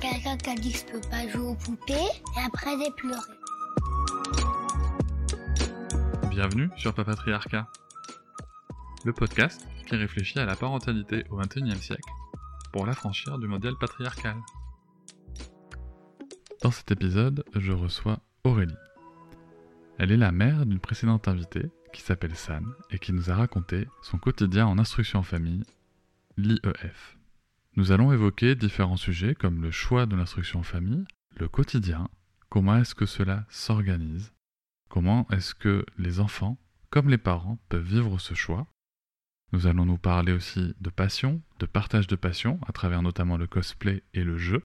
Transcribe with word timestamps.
Quelqu'un 0.00 0.36
qui 0.36 0.50
a 0.50 0.54
dit 0.54 0.72
que 0.72 0.78
je 0.78 0.84
peux 0.84 1.08
pas 1.08 1.26
jouer 1.26 1.46
aux 1.46 1.54
poupées 1.54 1.94
et 1.94 2.40
après 2.44 2.70
j'ai 2.78 2.90
pleuré. 2.90 3.20
Bienvenue 6.28 6.68
sur 6.76 6.92
Papatriarcat, 6.94 7.66
le 9.04 9.12
podcast 9.14 9.66
qui 9.86 9.96
réfléchit 9.96 10.38
à 10.38 10.44
la 10.44 10.54
parentalité 10.54 11.24
au 11.30 11.36
XXIe 11.38 11.80
siècle 11.80 12.10
pour 12.72 12.84
l'affranchir 12.84 13.38
du 13.38 13.46
modèle 13.46 13.74
patriarcal. 13.80 14.36
Dans 16.62 16.70
cet 16.70 16.90
épisode, 16.90 17.44
je 17.54 17.72
reçois 17.72 18.20
Aurélie. 18.44 18.74
Elle 19.98 20.12
est 20.12 20.18
la 20.18 20.32
mère 20.32 20.66
d'une 20.66 20.80
précédente 20.80 21.26
invitée 21.26 21.70
qui 21.94 22.02
s'appelle 22.02 22.36
San 22.36 22.66
et 22.90 22.98
qui 22.98 23.14
nous 23.14 23.30
a 23.30 23.34
raconté 23.34 23.88
son 24.02 24.18
quotidien 24.18 24.66
en 24.66 24.78
instruction 24.78 25.20
en 25.20 25.22
famille, 25.22 25.62
l'IEF. 26.36 27.15
Nous 27.76 27.92
allons 27.92 28.10
évoquer 28.10 28.54
différents 28.54 28.96
sujets 28.96 29.34
comme 29.34 29.60
le 29.60 29.70
choix 29.70 30.06
de 30.06 30.16
l'instruction 30.16 30.60
en 30.60 30.62
famille, 30.62 31.04
le 31.36 31.46
quotidien, 31.46 32.08
comment 32.48 32.78
est-ce 32.78 32.94
que 32.94 33.04
cela 33.04 33.44
s'organise, 33.50 34.32
comment 34.88 35.28
est-ce 35.30 35.54
que 35.54 35.84
les 35.98 36.18
enfants, 36.18 36.56
comme 36.88 37.10
les 37.10 37.18
parents, 37.18 37.58
peuvent 37.68 37.84
vivre 37.84 38.18
ce 38.18 38.32
choix. 38.32 38.66
Nous 39.52 39.66
allons 39.66 39.84
nous 39.84 39.98
parler 39.98 40.32
aussi 40.32 40.74
de 40.80 40.88
passion, 40.88 41.42
de 41.58 41.66
partage 41.66 42.06
de 42.06 42.16
passion, 42.16 42.58
à 42.66 42.72
travers 42.72 43.02
notamment 43.02 43.36
le 43.36 43.46
cosplay 43.46 44.02
et 44.14 44.24
le 44.24 44.38
jeu. 44.38 44.62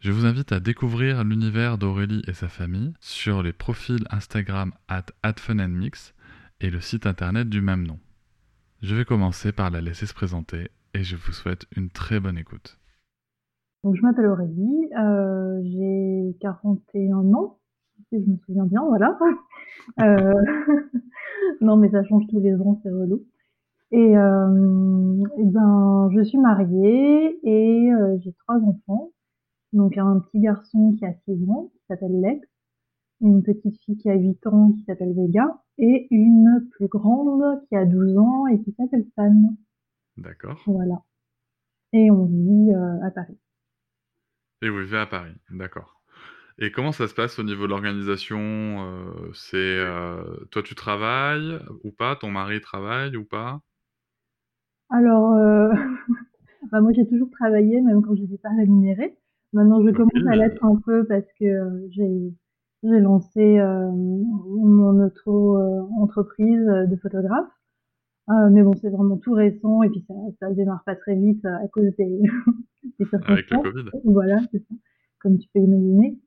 Je 0.00 0.10
vous 0.10 0.26
invite 0.26 0.50
à 0.50 0.58
découvrir 0.58 1.22
l'univers 1.22 1.78
d'Aurélie 1.78 2.24
et 2.26 2.32
sa 2.32 2.48
famille 2.48 2.92
sur 2.98 3.44
les 3.44 3.52
profils 3.52 4.04
Instagram 4.10 4.72
at 4.88 5.06
@funandmix 5.36 6.12
et 6.60 6.70
le 6.70 6.80
site 6.80 7.06
internet 7.06 7.48
du 7.48 7.60
même 7.60 7.86
nom. 7.86 8.00
Je 8.82 8.96
vais 8.96 9.04
commencer 9.04 9.52
par 9.52 9.70
la 9.70 9.80
laisser 9.80 10.06
se 10.06 10.14
présenter 10.14 10.72
et 10.94 11.02
je 11.02 11.16
vous 11.16 11.32
souhaite 11.32 11.66
une 11.76 11.90
très 11.90 12.20
bonne 12.20 12.38
écoute. 12.38 12.78
Donc, 13.84 13.94
je 13.94 14.02
m'appelle 14.02 14.26
Aurélie, 14.26 14.88
euh, 14.98 15.60
j'ai 15.62 16.36
41 16.40 17.32
ans, 17.34 17.58
si 18.08 18.22
je 18.22 18.30
me 18.30 18.36
souviens 18.46 18.64
bien, 18.64 18.84
voilà. 18.84 19.18
Euh, 20.00 20.34
non, 21.62 21.76
mais 21.76 21.88
ça 21.88 22.04
change 22.04 22.26
tous 22.28 22.40
les 22.40 22.54
ans, 22.60 22.78
c'est 22.82 22.90
relou. 22.90 23.24
Et, 23.90 24.18
euh, 24.18 25.24
ben, 25.38 26.10
je 26.12 26.22
suis 26.22 26.36
mariée 26.36 27.38
et 27.42 27.90
euh, 27.90 28.18
j'ai 28.20 28.34
trois 28.34 28.56
enfants. 28.56 29.12
Donc, 29.72 29.96
un 29.96 30.20
petit 30.20 30.40
garçon 30.40 30.94
qui 30.98 31.06
a 31.06 31.14
6 31.24 31.48
ans, 31.48 31.70
qui 31.72 31.80
s'appelle 31.88 32.20
Lex, 32.20 32.46
une 33.22 33.42
petite 33.42 33.78
fille 33.82 33.96
qui 33.96 34.10
a 34.10 34.14
8 34.14 34.46
ans, 34.46 34.72
qui 34.72 34.84
s'appelle 34.84 35.14
Vega, 35.14 35.62
et 35.78 36.06
une 36.10 36.68
plus 36.70 36.88
grande 36.88 37.62
qui 37.68 37.76
a 37.76 37.84
12 37.84 38.18
ans 38.18 38.46
et 38.46 38.60
qui 38.60 38.72
s'appelle 38.72 39.06
San. 39.16 39.56
D'accord. 40.18 40.60
Voilà. 40.66 40.96
Et 41.92 42.10
on 42.10 42.26
vit 42.26 42.72
euh, 42.74 43.06
à 43.06 43.10
Paris. 43.10 43.38
Et 44.62 44.68
vous 44.68 44.78
vivez 44.78 44.98
à 44.98 45.06
Paris, 45.06 45.34
d'accord. 45.50 46.02
Et 46.58 46.72
comment 46.72 46.90
ça 46.90 47.06
se 47.06 47.14
passe 47.14 47.38
au 47.38 47.44
niveau 47.44 47.66
de 47.66 47.70
l'organisation 47.70 48.40
euh, 48.40 49.30
C'est 49.32 49.56
euh, 49.56 50.22
toi 50.50 50.62
tu 50.64 50.74
travailles 50.74 51.60
ou 51.84 51.92
pas? 51.92 52.16
Ton 52.16 52.32
mari 52.32 52.60
travaille 52.60 53.16
ou 53.16 53.24
pas? 53.24 53.60
Alors, 54.90 55.34
bah 56.72 56.80
moi 56.80 56.92
j'ai 56.92 57.06
toujours 57.06 57.30
travaillé, 57.30 57.80
même 57.80 58.02
quand 58.02 58.16
je 58.16 58.22
n'étais 58.22 58.38
pas 58.38 58.50
rémunérée. 58.56 59.16
Maintenant 59.52 59.80
je 59.86 59.92
commence 59.92 60.26
à 60.26 60.34
l'être 60.34 60.64
un 60.64 60.80
peu 60.84 61.06
parce 61.06 61.32
que 61.38 61.86
j'ai 61.90 62.34
j'ai 62.82 63.00
lancé 63.00 63.58
mon 63.60 65.06
auto-entreprise 65.06 66.66
de 66.66 66.96
photographe. 66.96 67.57
Euh, 68.30 68.50
mais 68.50 68.62
bon, 68.62 68.74
c'est 68.74 68.90
vraiment 68.90 69.16
tout 69.16 69.32
récent 69.32 69.82
et 69.82 69.88
puis 69.88 70.04
ça, 70.06 70.14
ça 70.40 70.50
démarre 70.52 70.82
pas 70.84 70.94
très 70.94 71.14
vite 71.14 71.44
euh, 71.46 71.64
à 71.64 71.68
cause 71.68 71.94
des, 71.96 72.20
des 72.98 73.06
Avec 73.26 73.50
le 73.50 73.56
circonstances. 73.56 73.72
Covid 73.72 73.90
Voilà, 74.04 74.38
c'est 74.52 74.58
ça, 74.58 74.74
comme 75.20 75.38
tu 75.38 75.48
peux 75.54 75.60
imaginer. 75.60 76.18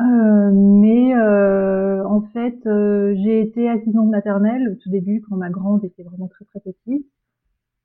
Euh, 0.00 0.50
mais 0.52 1.14
euh, 1.14 2.04
en 2.06 2.22
fait, 2.32 2.58
euh, 2.66 3.14
j'ai 3.16 3.40
été 3.40 3.68
assistante 3.68 4.08
maternelle 4.10 4.68
au 4.70 4.74
tout 4.76 4.90
début 4.90 5.20
quand 5.28 5.36
ma 5.36 5.50
grande 5.50 5.84
était 5.84 6.04
vraiment 6.04 6.28
très 6.28 6.44
très 6.44 6.60
petite. 6.60 7.06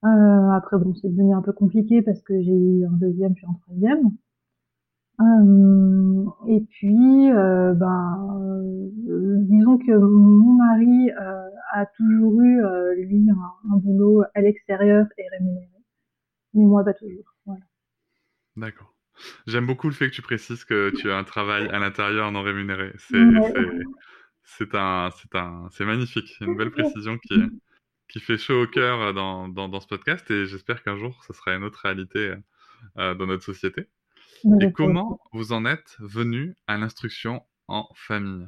Euh, 0.03 0.49
après, 0.51 0.77
bon, 0.77 0.93
c'est 0.95 1.09
devenu 1.09 1.33
un 1.33 1.41
peu 1.41 1.53
compliqué 1.53 2.01
parce 2.01 2.21
que 2.21 2.39
j'ai 2.41 2.51
eu 2.51 2.85
un 2.85 2.97
deuxième 2.97 3.33
puis 3.33 3.45
un 3.47 3.53
troisième. 3.65 4.11
Euh, 5.21 6.25
et 6.47 6.61
puis, 6.69 7.31
euh, 7.31 7.73
ben, 7.73 8.39
euh, 9.09 9.37
disons 9.43 9.77
que 9.77 9.91
mon 9.91 10.53
mari 10.53 11.11
a 11.73 11.85
toujours 11.97 12.41
eu, 12.41 12.61
lui, 12.97 13.29
un, 13.29 13.73
un 13.73 13.77
boulot 13.77 14.23
à 14.33 14.41
l'extérieur 14.41 15.05
et 15.17 15.23
rémunéré. 15.29 15.67
Mais 16.53 16.65
moi, 16.65 16.83
pas 16.83 16.93
toujours. 16.93 17.25
Voilà. 17.45 17.61
D'accord. 18.55 18.93
J'aime 19.47 19.67
beaucoup 19.67 19.87
le 19.87 19.93
fait 19.93 20.09
que 20.09 20.15
tu 20.15 20.21
précises 20.21 20.65
que 20.65 20.91
tu 20.95 21.11
as 21.11 21.17
un 21.17 21.23
travail 21.23 21.67
à 21.69 21.79
l'intérieur 21.79 22.31
non 22.31 22.41
rémunéré. 22.41 22.93
C'est 22.97 23.17
Ouais. 23.17 23.53
un, 24.73 25.09
un, 25.33 25.85
magnifique. 25.85 26.35
Une 26.41 26.55
belle 26.57 26.71
précision 26.71 27.17
qui, 27.17 27.35
qui 28.09 28.19
fait 28.19 28.37
chaud 28.37 28.63
au 28.63 28.67
cœur 28.67 29.13
dans, 29.13 29.47
dans, 29.47 29.69
dans 29.69 29.79
ce 29.79 29.87
podcast 29.87 30.29
et 30.31 30.45
j'espère 30.45 30.83
qu'un 30.83 30.97
jour 30.97 31.23
ce 31.25 31.33
sera 31.33 31.55
une 31.55 31.63
autre 31.63 31.79
réalité 31.83 32.35
dans 32.95 33.25
notre 33.25 33.43
société. 33.43 33.87
Et 34.61 34.71
comment 34.71 35.19
vous 35.31 35.53
en 35.53 35.65
êtes 35.65 35.95
venu 35.99 36.55
à 36.67 36.77
l'instruction 36.77 37.41
en 37.67 37.87
famille? 37.95 38.47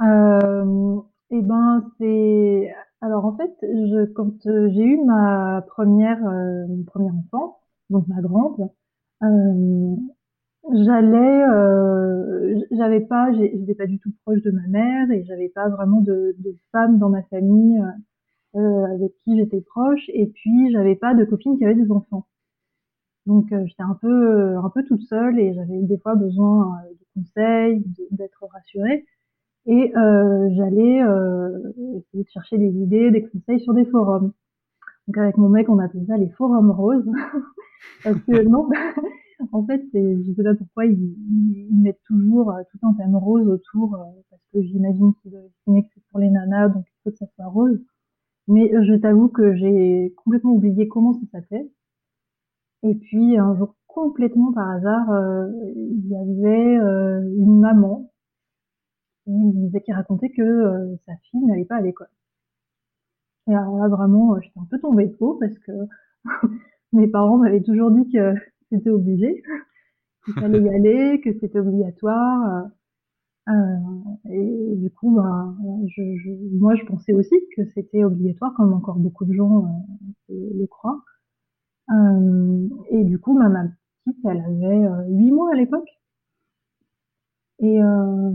Euh, 0.00 1.00
et 1.30 1.42
ben 1.42 1.84
c'est 1.98 2.72
alors 3.00 3.24
en 3.24 3.36
fait 3.36 3.50
je 3.62 4.04
quand 4.12 4.46
euh, 4.46 4.70
j'ai 4.72 4.84
eu 4.84 5.04
ma 5.04 5.62
première 5.66 6.24
euh, 6.24 6.66
mon 6.68 6.84
premier 6.84 7.10
enfant 7.10 7.58
donc 7.90 8.06
ma 8.06 8.20
grande 8.20 8.70
euh, 9.24 9.96
j'allais 10.72 11.44
j'avais 12.70 13.00
pas 13.00 13.32
j'étais 13.32 13.74
pas 13.74 13.86
du 13.86 13.98
tout 13.98 14.12
proche 14.24 14.40
de 14.42 14.52
ma 14.52 14.66
mère 14.68 15.10
et 15.10 15.24
j'avais 15.24 15.48
pas 15.48 15.68
vraiment 15.68 16.00
de, 16.00 16.36
de 16.38 16.56
femme 16.70 16.98
dans 16.98 17.08
ma 17.08 17.22
famille 17.24 17.82
avec 18.54 19.12
qui 19.24 19.36
j'étais 19.36 19.60
proche. 19.60 20.08
Et 20.08 20.26
puis 20.26 20.72
j'avais 20.72 20.96
pas 20.96 21.14
de 21.14 21.24
copine 21.24 21.58
qui 21.58 21.64
avait 21.64 21.74
des 21.74 21.90
enfants 21.90 22.26
donc 23.28 23.52
euh, 23.52 23.62
j'étais 23.66 23.82
un 23.82 23.96
peu 24.00 24.08
euh, 24.08 24.58
un 24.58 24.70
peu 24.70 24.82
toute 24.84 25.02
seule 25.02 25.38
et 25.38 25.52
j'avais 25.52 25.82
des 25.82 25.98
fois 25.98 26.14
besoin 26.14 26.78
euh, 26.78 26.94
de 26.94 27.04
conseils 27.14 27.84
d'être 28.10 28.46
rassurée 28.50 29.04
et 29.66 29.92
j'allais 29.92 31.00
essayer 31.94 32.24
de 32.24 32.28
chercher 32.32 32.56
des 32.56 32.70
idées, 32.70 33.10
des 33.10 33.28
conseils 33.28 33.60
sur 33.60 33.74
des 33.74 33.84
forums. 33.84 34.32
Donc 35.06 35.18
avec 35.18 35.36
mon 35.36 35.50
mec, 35.50 35.68
on 35.68 35.78
appelait 35.78 36.06
ça 36.06 36.16
les 36.16 36.30
forums 36.30 36.70
roses. 36.70 37.04
Parce 38.02 38.18
que 38.20 38.48
non, 38.48 38.70
en 39.52 39.66
fait, 39.66 39.82
je 39.92 40.32
sais 40.34 40.42
pas 40.42 40.54
pourquoi 40.54 40.86
ils, 40.86 41.68
mettent 41.70 42.00
toujours 42.06 42.54
tout 42.72 42.78
un 42.86 42.94
thème 42.94 43.14
rose 43.14 43.46
autour, 43.46 43.90
parce 44.30 44.42
que 44.54 44.62
j'imagine 44.62 45.12
qu'ils 45.20 45.32
doivent 45.32 45.44
estimer 45.44 45.82
que 45.82 45.88
c'est 45.94 46.02
pour 46.10 46.20
les 46.20 46.30
nanas, 46.30 46.68
donc 46.68 46.86
il 46.86 46.96
faut 47.04 47.10
que 47.10 47.18
ça 47.18 47.26
soit 47.36 47.46
rose. 47.46 47.78
Mais 48.46 48.72
je 48.72 48.94
t'avoue 48.94 49.28
que 49.28 49.54
j'ai 49.54 50.14
complètement 50.16 50.52
oublié 50.52 50.88
comment 50.88 51.12
ça 51.12 51.26
s'appelait. 51.30 51.68
Et 52.82 52.96
puis 52.96 53.38
un 53.38 53.56
jour, 53.56 53.76
complètement 53.86 54.52
par 54.52 54.68
hasard, 54.68 55.08
euh, 55.12 55.46
il 55.76 56.08
y 56.08 56.16
avait 56.16 56.76
euh, 56.78 57.20
une 57.36 57.60
maman 57.60 58.10
qui 59.24 59.30
disait, 59.52 59.84
racontait 59.90 60.30
que 60.30 60.42
euh, 60.42 60.96
sa 61.06 61.12
fille 61.30 61.44
n'allait 61.44 61.64
pas 61.64 61.76
à 61.76 61.80
l'école. 61.80 62.08
Et 63.48 63.54
alors 63.54 63.78
là, 63.78 63.88
vraiment, 63.88 64.38
j'étais 64.40 64.60
un 64.60 64.66
peu 64.70 64.78
tombée 64.78 65.06
de 65.06 65.16
haut 65.20 65.34
parce 65.40 65.58
que 65.66 65.72
mes 66.92 67.08
parents 67.08 67.38
m'avaient 67.38 67.62
toujours 67.62 67.90
dit 67.90 68.10
que 68.12 68.34
c'était 68.72 68.90
obligé, 68.90 69.42
qu'il 70.24 70.36
fallait 70.36 70.60
y 70.62 70.68
aller, 70.70 71.20
que 71.22 71.32
c'était 71.40 71.60
obligatoire. 71.60 72.68
et 74.30 74.74
du 74.76 74.90
coup, 74.90 75.14
ben, 75.14 75.56
je, 75.88 76.02
je- 76.18 76.56
moi, 76.58 76.74
je 76.76 76.84
pensais 76.84 77.12
aussi 77.12 77.34
que 77.56 77.64
c'était 77.74 78.04
obligatoire, 78.04 78.54
comme 78.56 78.72
encore 78.72 78.96
beaucoup 78.98 79.24
de 79.24 79.32
gens 79.32 79.66
le 80.28 80.66
croient. 80.66 81.02
Euh, 81.90 82.68
et 82.90 83.04
du 83.04 83.18
coup, 83.18 83.34
ma, 83.38 83.48
petite, 84.04 84.24
elle 84.24 84.40
avait 84.40 84.86
euh, 84.86 85.04
huit 85.08 85.32
mois 85.32 85.52
à 85.52 85.56
l'époque. 85.56 85.88
Et 87.60 87.82
euh, 87.82 88.30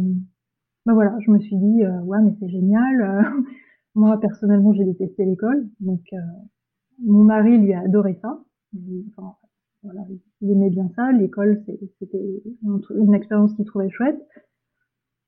ben 0.86 0.94
voilà, 0.94 1.18
je 1.22 1.32
me 1.32 1.40
suis 1.40 1.58
dit, 1.58 1.84
euh, 1.86 2.02
ouais, 2.02 2.22
mais 2.22 2.36
c'est 2.40 2.50
génial. 2.50 3.02
euh, 3.02 3.24
moi, 3.96 4.20
personnellement, 4.20 4.74
j'ai 4.74 4.86
détesté 4.86 5.26
l'école. 5.26 5.70
Donc, 5.80 6.02
mon 7.06 7.24
mari, 7.24 7.58
lui, 7.58 7.74
a 7.74 7.82
adoré 7.82 8.20
ça. 8.22 8.40
Il- 8.74 9.06
enfin, 9.18 9.36
voilà, 9.84 10.02
il 10.42 10.52
aimait 10.52 10.70
bien 10.70 10.90
ça. 10.96 11.12
L'école, 11.12 11.64
c'était 12.00 12.44
une 12.96 13.14
expérience 13.16 13.54
qu'il 13.56 13.66
trouvait 13.66 13.90
chouette. 13.90 14.20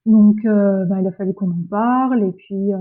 Donc, 0.06 0.38
bah, 0.44 1.02
il 1.02 1.08
a 1.08 1.12
fallu 1.12 1.34
qu'on 1.34 1.52
en 1.52 1.64
parle. 1.70 2.24
Et 2.24 2.32
puis, 2.32 2.72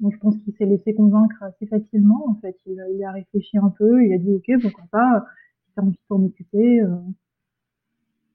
donc 0.00 0.12
je 0.12 0.18
pense 0.18 0.36
qu'il 0.38 0.54
s'est 0.56 0.66
laissé 0.66 0.94
convaincre 0.94 1.42
assez 1.42 1.66
facilement. 1.66 2.28
En 2.28 2.34
fait, 2.36 2.56
il, 2.66 2.82
il, 2.94 3.04
a 3.04 3.12
réfléchi 3.12 3.56
un 3.58 3.70
peu. 3.70 4.04
Il 4.04 4.12
a 4.12 4.18
dit, 4.18 4.34
ok, 4.34 4.62
pourquoi 4.62 4.84
pas. 4.90 5.26
Si 5.66 5.72
t'as 5.74 5.82
envie 5.82 5.92
de 5.92 5.98
t'en 6.08 6.22
occuper. 6.22 6.80
Euh. 6.80 6.96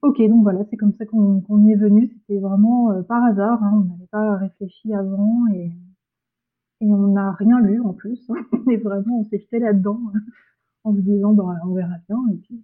Ok, 0.02 0.18
donc 0.18 0.42
voilà, 0.42 0.64
c'est 0.70 0.76
comme 0.76 0.94
ça 0.94 1.06
qu'on 1.06 1.64
y 1.64 1.72
est 1.72 1.76
venu. 1.76 2.08
C'était 2.08 2.40
vraiment 2.40 2.90
euh, 2.90 3.02
par 3.02 3.22
hasard. 3.24 3.62
Hein. 3.62 3.72
On 3.74 3.92
n'avait 3.92 4.08
pas 4.10 4.36
réfléchi 4.36 4.92
avant 4.92 5.46
et, 5.54 5.70
et 6.80 6.92
on 6.92 7.08
n'a 7.08 7.32
rien 7.32 7.60
lu 7.60 7.80
en 7.80 7.92
plus. 7.92 8.28
Et 8.70 8.76
vraiment, 8.76 9.20
on 9.20 9.24
s'est 9.24 9.38
jeté 9.38 9.58
là-dedans 9.60 10.00
en 10.84 10.94
se 10.94 11.00
disant, 11.00 11.32
bah, 11.32 11.54
on 11.64 11.74
verra 11.74 11.96
bien. 12.08 12.18
Et 12.32 12.36
puis, 12.38 12.60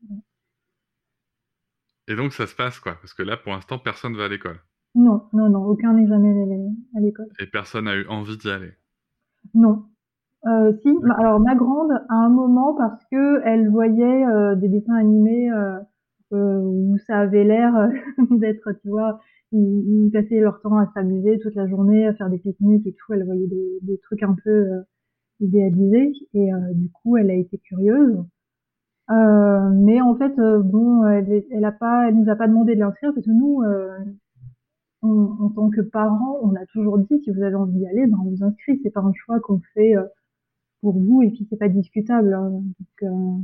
et 2.08 2.16
donc 2.16 2.32
ça 2.32 2.46
se 2.46 2.56
passe 2.56 2.80
quoi 2.80 2.94
Parce 2.94 3.12
que 3.12 3.22
là, 3.22 3.36
pour 3.36 3.52
l'instant, 3.52 3.78
personne 3.78 4.16
va 4.16 4.24
à 4.24 4.28
l'école. 4.28 4.58
Non, 4.94 5.28
non, 5.34 5.50
non, 5.50 5.64
aucun 5.66 5.92
n'est 5.92 6.08
jamais 6.08 6.30
allé 6.30 6.70
à 6.96 7.00
l'école. 7.00 7.28
Et 7.38 7.46
personne 7.46 7.84
n'a 7.84 7.94
eu 7.94 8.06
envie 8.06 8.38
d'y 8.38 8.48
aller 8.48 8.72
Non. 9.54 9.84
Euh, 10.46 10.72
si, 10.82 10.88
alors 11.18 11.40
ma 11.40 11.54
grande, 11.54 11.92
à 12.08 12.14
un 12.14 12.28
moment, 12.28 12.74
parce 12.74 13.04
que 13.10 13.40
elle 13.44 13.68
voyait 13.70 14.24
euh, 14.26 14.54
des 14.54 14.68
dessins 14.68 14.94
animés 14.94 15.50
euh, 15.50 16.60
où 16.60 16.96
ça 17.06 17.18
avait 17.18 17.44
l'air 17.44 17.72
d'être, 18.30 18.72
tu 18.80 18.88
vois, 18.88 19.20
ils, 19.52 20.10
passaient 20.12 20.40
leur 20.40 20.60
temps 20.60 20.78
à 20.78 20.86
s'amuser 20.94 21.38
toute 21.40 21.54
la 21.54 21.66
journée, 21.66 22.06
à 22.06 22.14
faire 22.14 22.30
des 22.30 22.38
pique-niques 22.38 22.86
et 22.86 22.92
tout. 22.94 23.12
Elle 23.12 23.24
voyait 23.24 23.48
des, 23.82 23.98
trucs 24.02 24.22
un 24.22 24.36
peu 24.44 24.68
idéalisés 25.40 26.12
et 26.34 26.50
du 26.74 26.90
coup, 26.90 27.16
elle 27.16 27.30
a 27.30 27.34
été 27.34 27.58
curieuse. 27.58 28.18
mais 29.08 30.00
en 30.00 30.14
fait, 30.16 30.34
bon, 30.36 31.04
elle 31.06 31.44
nous 32.14 32.30
a 32.30 32.36
pas 32.36 32.48
demandé 32.48 32.74
de 32.74 32.80
l'inscrire 32.80 33.12
parce 33.14 33.26
que 33.26 33.32
nous, 33.32 33.62
en, 35.02 35.50
tant 35.50 35.70
que 35.70 35.80
parents, 35.80 36.38
on 36.42 36.54
a 36.54 36.66
toujours 36.66 36.98
dit 36.98 37.20
si 37.22 37.30
vous 37.30 37.42
avez 37.42 37.54
envie 37.54 37.78
d'y 37.78 37.86
aller, 37.86 38.06
ben 38.06 38.18
on 38.24 38.30
vous 38.30 38.44
inscrit. 38.44 38.80
C'est 38.82 38.90
pas 38.90 39.00
un 39.00 39.12
choix 39.12 39.38
qu'on 39.40 39.60
fait 39.74 39.96
euh, 39.96 40.04
pour 40.80 40.98
vous 40.98 41.22
et 41.22 41.30
puis 41.30 41.46
c'est 41.48 41.56
pas 41.56 41.68
discutable. 41.68 42.34
Hein. 42.34 42.62
Euh, 43.02 43.38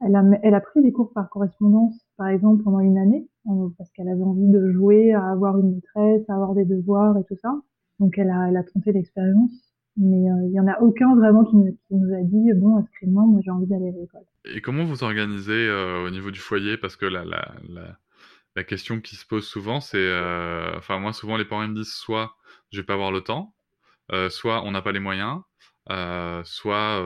elle, 0.00 0.54
a, 0.54 0.60
pris 0.60 0.82
des 0.82 0.92
cours 0.92 1.12
par 1.12 1.28
correspondance, 1.28 1.94
par 2.16 2.28
exemple, 2.28 2.62
pendant 2.62 2.80
une 2.80 2.96
année, 2.96 3.28
euh, 3.48 3.68
parce 3.76 3.90
qu'elle 3.90 4.08
avait 4.08 4.22
envie 4.22 4.48
de 4.48 4.70
jouer, 4.70 5.12
à 5.12 5.30
avoir 5.30 5.58
une 5.58 5.74
maîtresse, 5.74 6.28
à 6.28 6.34
avoir 6.34 6.54
des 6.54 6.64
devoirs 6.64 7.18
et 7.18 7.24
tout 7.24 7.36
ça. 7.36 7.54
Donc 7.98 8.16
elle 8.16 8.30
a, 8.30 8.62
tenté 8.62 8.92
l'expérience. 8.92 9.50
Mais 9.96 10.28
il 10.46 10.52
y 10.52 10.60
en 10.60 10.68
a 10.68 10.80
aucun 10.80 11.14
vraiment 11.16 11.44
qui, 11.44 11.56
qui 11.88 11.94
nous 11.94 12.14
a 12.14 12.22
dit 12.22 12.52
bon 12.54 12.76
inscris-moi, 12.76 13.24
moi 13.26 13.40
j'ai 13.44 13.50
envie 13.50 13.66
d'aller 13.66 13.88
à 13.88 13.92
l'école. 13.92 14.22
Et 14.54 14.60
comment 14.60 14.84
vous 14.84 15.02
organisez 15.02 15.68
au 16.06 16.10
niveau 16.10 16.30
du 16.30 16.38
foyer? 16.38 16.78
Parce 16.78 16.96
que 16.96 17.06
la 17.06 17.24
la 18.56 18.64
question 18.64 19.00
qui 19.00 19.16
se 19.16 19.26
pose 19.26 19.46
souvent, 19.46 19.80
c'est, 19.80 19.98
euh, 19.98 20.76
enfin 20.76 20.98
moi 20.98 21.12
souvent 21.12 21.36
les 21.36 21.44
parents 21.44 21.66
me 21.66 21.74
disent 21.74 21.94
soit 21.94 22.36
je 22.72 22.80
vais 22.80 22.86
pas 22.86 22.94
avoir 22.94 23.12
le 23.12 23.22
temps, 23.22 23.54
euh, 24.12 24.30
soit 24.30 24.62
on 24.64 24.72
n'a 24.72 24.82
pas 24.82 24.92
les 24.92 25.00
moyens, 25.00 25.40
euh, 25.90 26.42
soit 26.44 27.02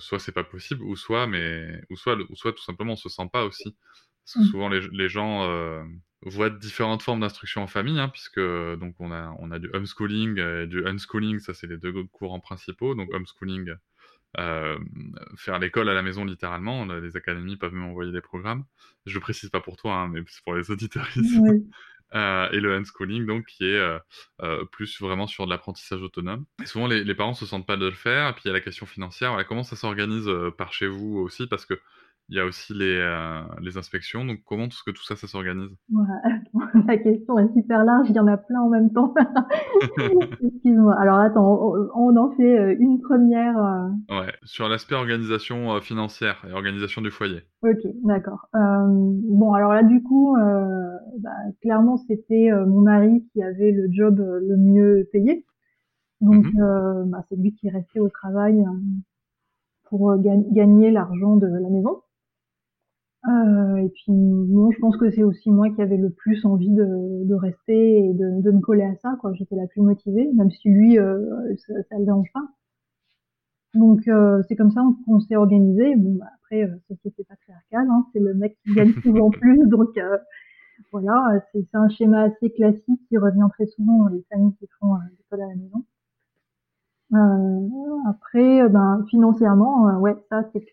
soit 0.00 0.18
c'est 0.18 0.32
pas 0.32 0.44
possible, 0.44 0.82
ou 0.82 0.96
soit 0.96 1.26
mais 1.26 1.82
ou 1.90 1.96
soit 1.96 2.16
ou 2.16 2.36
soit 2.36 2.52
tout 2.52 2.62
simplement 2.62 2.94
on 2.94 2.96
se 2.96 3.08
sent 3.08 3.28
pas 3.32 3.44
aussi. 3.44 3.76
Parce 4.24 4.34
que 4.34 4.40
mmh. 4.40 4.50
souvent 4.52 4.68
les, 4.68 4.80
les 4.92 5.08
gens 5.08 5.84
voient 6.22 6.50
différentes 6.50 7.02
formes 7.02 7.20
d'instruction 7.20 7.62
en 7.62 7.66
famille, 7.66 7.98
hein, 7.98 8.08
puisque 8.08 8.40
donc 8.40 8.94
on 9.00 9.10
a 9.12 9.34
on 9.38 9.50
a 9.50 9.58
du 9.58 9.70
homeschooling 9.72 10.38
et 10.38 10.66
du 10.66 10.86
unschooling, 10.86 11.40
ça 11.40 11.54
c'est 11.54 11.66
les 11.66 11.78
deux 11.78 12.04
courants 12.12 12.40
principaux. 12.40 12.94
Donc 12.94 13.12
homeschooling 13.12 13.74
euh, 14.38 14.78
faire 15.36 15.58
l'école 15.58 15.88
à 15.88 15.94
la 15.94 16.02
maison 16.02 16.24
littéralement. 16.24 16.84
Les 16.86 17.16
académies 17.16 17.56
peuvent 17.56 17.74
même 17.74 17.90
envoyer 17.90 18.12
des 18.12 18.20
programmes. 18.20 18.64
Je 19.06 19.14
le 19.14 19.20
précise 19.20 19.50
pas 19.50 19.60
pour 19.60 19.76
toi, 19.76 19.94
hein, 19.94 20.08
mais 20.08 20.20
c'est 20.28 20.42
pour 20.44 20.54
les 20.54 20.70
auditeurs 20.70 21.08
ici. 21.16 21.38
Oui. 21.40 21.68
Euh, 22.14 22.50
et 22.50 22.60
le 22.60 22.74
unschooling, 22.74 23.24
donc, 23.24 23.46
qui 23.46 23.64
est 23.64 23.78
euh, 23.78 23.98
euh, 24.42 24.64
plus 24.66 25.00
vraiment 25.00 25.26
sur 25.26 25.46
de 25.46 25.50
l'apprentissage 25.50 26.02
autonome. 26.02 26.44
Et 26.62 26.66
souvent, 26.66 26.86
les, 26.86 27.04
les, 27.04 27.14
parents 27.14 27.34
se 27.34 27.46
sentent 27.46 27.66
pas 27.66 27.76
de 27.76 27.86
le 27.86 27.92
faire. 27.92 28.28
Et 28.28 28.32
puis, 28.32 28.42
il 28.44 28.48
y 28.48 28.50
a 28.50 28.52
la 28.52 28.60
question 28.60 28.86
financière. 28.86 29.30
Voilà, 29.30 29.44
comment 29.44 29.62
ça 29.62 29.76
s'organise 29.76 30.28
par 30.58 30.72
chez 30.72 30.86
vous 30.86 31.16
aussi? 31.18 31.46
Parce 31.46 31.64
que 31.64 31.80
il 32.32 32.36
y 32.36 32.40
a 32.40 32.46
aussi 32.46 32.72
les, 32.72 32.96
euh, 32.98 33.42
les 33.60 33.76
inspections. 33.76 34.24
Donc, 34.24 34.38
comment 34.46 34.64
est-ce 34.64 34.82
que 34.86 34.90
tout 34.90 35.04
ça, 35.04 35.16
ça 35.16 35.26
s'organise? 35.26 35.68
Ouais, 35.92 36.04
La 36.88 36.96
question 36.96 37.38
est 37.38 37.52
super 37.52 37.84
large. 37.84 38.06
Il 38.08 38.16
y 38.16 38.20
en 38.20 38.26
a 38.26 38.38
plein 38.38 38.62
en 38.62 38.70
même 38.70 38.90
temps. 38.90 39.12
Excuse-moi. 40.42 40.94
Alors, 40.98 41.18
attends, 41.18 41.74
on, 41.94 42.16
en 42.16 42.30
fait 42.30 42.58
euh, 42.58 42.74
une 42.80 43.02
première. 43.02 43.58
Euh... 43.62 43.88
Ouais, 44.08 44.32
sur 44.44 44.66
l'aspect 44.70 44.94
organisation 44.94 45.74
euh, 45.74 45.80
financière 45.80 46.42
et 46.48 46.52
organisation 46.52 47.02
du 47.02 47.10
foyer. 47.10 47.42
Ok, 47.62 47.80
d'accord. 48.02 48.48
Euh, 48.54 48.86
bon, 48.88 49.52
alors 49.52 49.74
là, 49.74 49.82
du 49.82 50.02
coup, 50.02 50.34
bah, 51.18 51.30
clairement, 51.60 51.98
c'était 51.98 52.50
mon 52.66 52.80
mari 52.80 53.28
qui 53.34 53.42
avait 53.42 53.72
le 53.72 53.88
job 53.90 54.18
le 54.18 54.56
mieux 54.56 55.06
payé. 55.12 55.44
Donc, 56.22 56.46
-hmm. 56.46 57.10
bah, 57.10 57.22
c'est 57.28 57.36
lui 57.36 57.54
qui 57.54 57.68
restait 57.68 58.00
au 58.00 58.08
travail 58.08 58.64
pour 59.84 60.16
gagner 60.16 60.90
l'argent 60.90 61.36
de 61.36 61.46
la 61.46 61.68
maison. 61.68 62.01
Euh, 63.28 63.76
et 63.76 63.88
puis 63.90 64.04
bon, 64.08 64.72
je 64.72 64.78
pense 64.80 64.96
que 64.96 65.10
c'est 65.10 65.22
aussi 65.22 65.50
moi 65.50 65.70
qui 65.70 65.80
avais 65.80 65.96
le 65.96 66.10
plus 66.10 66.44
envie 66.44 66.70
de, 66.70 67.24
de 67.24 67.34
rester 67.34 67.98
et 67.98 68.12
de, 68.14 68.42
de, 68.42 68.50
me 68.50 68.60
coller 68.60 68.82
à 68.82 68.96
ça. 68.96 69.16
Quoi, 69.20 69.32
j'étais 69.34 69.54
la 69.54 69.66
plus 69.68 69.80
motivée, 69.80 70.28
même 70.34 70.50
si 70.50 70.68
lui, 70.68 70.98
euh, 70.98 71.54
ça, 71.66 71.74
ça 71.88 71.98
le 71.98 72.04
dérange 72.04 72.30
pas. 72.34 72.48
Donc 73.74 74.06
euh, 74.08 74.42
c'est 74.48 74.56
comme 74.56 74.70
ça 74.70 74.82
qu'on 75.06 75.20
s'est 75.20 75.36
organisé. 75.36 75.96
Bon, 75.96 76.16
bah, 76.16 76.26
après, 76.36 76.64
euh, 76.64 76.76
société 76.88 77.24
patriarcale, 77.24 77.88
hein, 77.90 78.06
c'est 78.12 78.20
le 78.20 78.34
mec 78.34 78.58
qui 78.64 78.74
gagne 78.74 78.92
souvent 79.02 79.30
plus, 79.40 79.66
donc 79.68 79.96
euh, 79.96 80.18
voilà, 80.92 81.40
c'est 81.52 81.66
un 81.74 81.88
schéma 81.88 82.22
assez 82.24 82.50
classique 82.50 83.00
qui 83.08 83.16
revient 83.16 83.46
très 83.52 83.66
souvent 83.66 83.98
dans 83.98 84.08
les 84.08 84.24
familles 84.30 84.54
qui 84.58 84.68
font 84.80 84.94
euh, 84.94 84.98
l'école 85.16 85.42
à 85.42 85.48
la 85.48 85.56
maison. 85.56 85.84
Euh, 87.14 88.10
après, 88.10 88.68
ben 88.68 89.04
financièrement, 89.10 89.98
ouais, 90.00 90.16
ça 90.28 90.44
c'est 90.52 90.64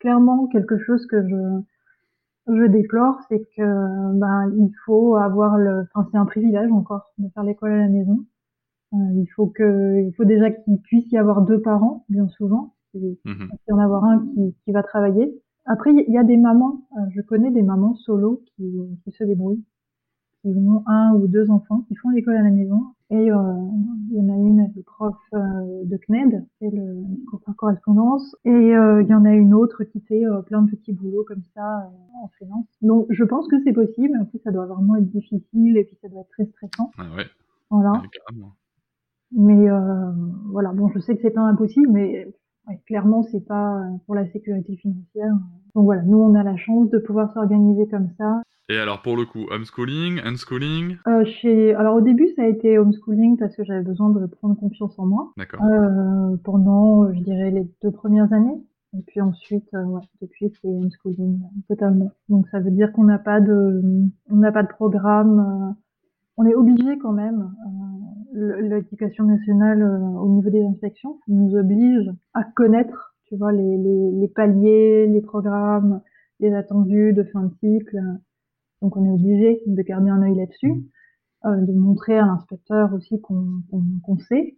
clairement 0.00 0.46
quelque 0.48 0.78
chose 0.78 1.06
que 1.06 1.26
je 1.28 1.62
je 2.46 2.66
déplore, 2.66 3.18
c'est 3.28 3.42
que 3.56 4.18
ben 4.18 4.52
il 4.56 4.70
faut 4.84 5.16
avoir 5.16 5.56
le, 5.56 5.86
enfin 5.94 6.08
c'est 6.10 6.18
un 6.18 6.26
privilège 6.26 6.70
encore 6.70 7.12
de 7.18 7.28
faire 7.30 7.42
l'école 7.42 7.72
à 7.72 7.78
la 7.78 7.88
maison. 7.88 8.24
Euh, 8.94 8.96
il 9.14 9.26
faut 9.34 9.46
que, 9.46 10.00
il 10.06 10.12
faut 10.14 10.24
déjà 10.24 10.50
qu'il 10.50 10.80
puisse 10.80 11.10
y 11.10 11.18
avoir 11.18 11.42
deux 11.42 11.60
parents, 11.60 12.04
bien 12.08 12.28
souvent, 12.28 12.74
il 12.94 13.16
mmh 13.24 13.48
en 13.70 13.78
avoir 13.78 14.04
un 14.04 14.24
qui, 14.26 14.54
qui 14.64 14.72
va 14.72 14.82
travailler. 14.82 15.42
Après, 15.64 15.92
il 15.92 16.12
y 16.12 16.18
a 16.18 16.22
des 16.22 16.36
mamans, 16.36 16.86
euh, 16.96 17.02
je 17.10 17.20
connais 17.20 17.50
des 17.50 17.62
mamans 17.62 17.96
solo 17.96 18.42
qui, 18.54 18.64
qui 19.02 19.10
se 19.10 19.24
débrouillent, 19.24 19.64
qui 20.52 20.58
ont 20.58 20.82
un 20.86 21.12
ou 21.14 21.26
deux 21.26 21.50
enfants, 21.50 21.84
qui 21.88 21.96
font 21.96 22.10
l'école 22.10 22.36
à 22.36 22.42
la 22.42 22.50
maison 22.50 22.82
et 23.08 23.30
euh, 23.30 23.68
il 24.10 24.16
y 24.16 24.20
en 24.20 24.28
a 24.28 24.36
une, 24.36 24.72
le 24.74 24.82
prof 24.82 25.14
euh, 25.32 25.84
de 25.84 25.96
CNED, 25.96 26.44
c'est 26.58 26.70
le 26.70 27.04
cours 27.30 27.40
par 27.40 27.54
correspondance. 27.54 28.34
Et 28.44 28.50
euh, 28.50 29.02
il 29.02 29.08
y 29.08 29.14
en 29.14 29.24
a 29.24 29.32
une 29.32 29.54
autre 29.54 29.84
qui 29.84 30.00
fait 30.00 30.24
plein 30.46 30.62
de 30.62 30.70
petits 30.70 30.92
boulots 30.92 31.24
comme 31.24 31.42
ça 31.54 31.90
en 32.20 32.28
freelance. 32.36 32.66
Donc 32.82 33.06
je 33.10 33.22
pense 33.22 33.46
que 33.46 33.62
c'est 33.62 33.72
possible. 33.72 34.18
En 34.20 34.24
plus, 34.24 34.40
ça 34.40 34.50
doit 34.50 34.66
vraiment 34.66 34.96
être 34.96 35.08
difficile 35.08 35.76
et 35.76 35.84
puis 35.84 35.96
ça 36.02 36.08
doit 36.08 36.22
être 36.22 36.30
très 36.30 36.46
stressant. 36.46 36.90
Ah 36.98 37.04
ouais. 37.16 37.26
Voilà. 37.70 38.02
mais 39.32 39.68
voilà, 40.50 40.72
bon, 40.72 40.88
je 40.88 40.98
sais 40.98 41.14
que 41.14 41.22
c'est 41.22 41.30
pas 41.30 41.42
impossible, 41.42 41.88
mais 41.90 42.26
ouais, 42.66 42.80
clairement, 42.86 43.22
c'est 43.22 43.44
pas 43.44 43.82
pour 44.06 44.16
la 44.16 44.26
sécurité 44.32 44.76
financière. 44.76 45.32
Donc 45.76 45.84
voilà, 45.84 46.00
nous, 46.02 46.16
on 46.18 46.34
a 46.34 46.42
la 46.42 46.56
chance 46.56 46.88
de 46.88 46.98
pouvoir 46.98 47.32
s'organiser 47.34 47.86
comme 47.86 48.08
ça. 48.16 48.40
Et 48.70 48.78
alors 48.78 49.02
pour 49.02 49.14
le 49.14 49.26
coup, 49.26 49.46
homeschooling, 49.50 50.20
unschooling? 50.24 50.96
Euh, 51.06 51.24
chez... 51.24 51.74
Alors 51.74 51.96
au 51.96 52.00
début 52.00 52.28
ça 52.34 52.42
a 52.42 52.46
été 52.46 52.78
homeschooling 52.78 53.36
parce 53.36 53.54
que 53.54 53.62
j'avais 53.62 53.84
besoin 53.84 54.08
de 54.08 54.24
prendre 54.24 54.56
confiance 54.56 54.98
en 54.98 55.04
moi. 55.04 55.32
D'accord. 55.36 55.62
Euh, 55.62 56.36
pendant, 56.42 57.12
je 57.12 57.20
dirais, 57.20 57.50
les 57.50 57.70
deux 57.82 57.90
premières 57.90 58.32
années. 58.32 58.58
Et 58.98 59.02
puis 59.06 59.20
ensuite, 59.20 59.68
euh, 59.74 59.84
ouais, 59.84 60.00
depuis 60.22 60.50
c'est 60.60 60.66
homeschooling 60.66 61.42
totalement. 61.68 62.10
Donc 62.30 62.48
ça 62.48 62.58
veut 62.58 62.70
dire 62.70 62.90
qu'on 62.92 63.04
n'a 63.04 63.18
pas 63.18 63.42
de, 63.42 63.82
on 64.30 64.36
n'a 64.36 64.52
pas 64.52 64.62
de 64.62 64.68
programme. 64.68 65.38
Euh, 65.38 65.72
on 66.38 66.46
est 66.46 66.54
obligé 66.54 66.98
quand 66.98 67.12
même. 67.12 67.50
L'éducation 68.32 69.24
nationale 69.24 69.82
au 70.20 70.28
niveau 70.28 70.50
des 70.50 70.64
inspections 70.64 71.18
nous 71.28 71.54
oblige 71.54 72.10
à 72.34 72.44
connaître, 72.44 73.14
tu 73.26 73.36
vois, 73.36 73.52
les, 73.52 73.76
les, 73.76 74.10
les 74.12 74.28
paliers, 74.28 75.06
les 75.06 75.20
programmes, 75.20 76.00
les 76.40 76.52
attendus 76.54 77.12
de 77.12 77.22
fin 77.24 77.44
de 77.44 77.54
cycle. 77.60 77.98
Donc 78.82 78.96
on 78.96 79.04
est 79.04 79.10
obligé 79.10 79.62
de 79.66 79.82
garder 79.82 80.10
un 80.10 80.22
œil 80.22 80.36
là-dessus, 80.36 80.72
mmh. 80.72 81.48
euh, 81.48 81.60
de 81.62 81.72
montrer 81.72 82.18
à 82.18 82.26
l'inspecteur 82.26 82.92
aussi 82.94 83.20
qu'on 83.20 83.62
qu 83.70 83.76
qu 84.04 84.22
sait, 84.24 84.56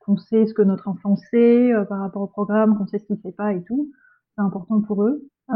qu'on 0.00 0.16
sait 0.16 0.46
ce 0.46 0.54
que 0.54 0.62
notre 0.62 0.88
enfant 0.88 1.16
sait 1.16 1.72
euh, 1.72 1.84
par 1.84 2.00
rapport 2.00 2.22
au 2.22 2.26
programme, 2.26 2.76
qu'on 2.76 2.86
sait 2.86 2.98
ce 2.98 3.04
qu'il 3.04 3.16
ne 3.16 3.20
sait 3.20 3.32
pas 3.36 3.52
et 3.52 3.62
tout. 3.62 3.90
C'est 4.36 4.42
important 4.42 4.80
pour 4.80 5.04
eux. 5.04 5.28
Euh, 5.50 5.54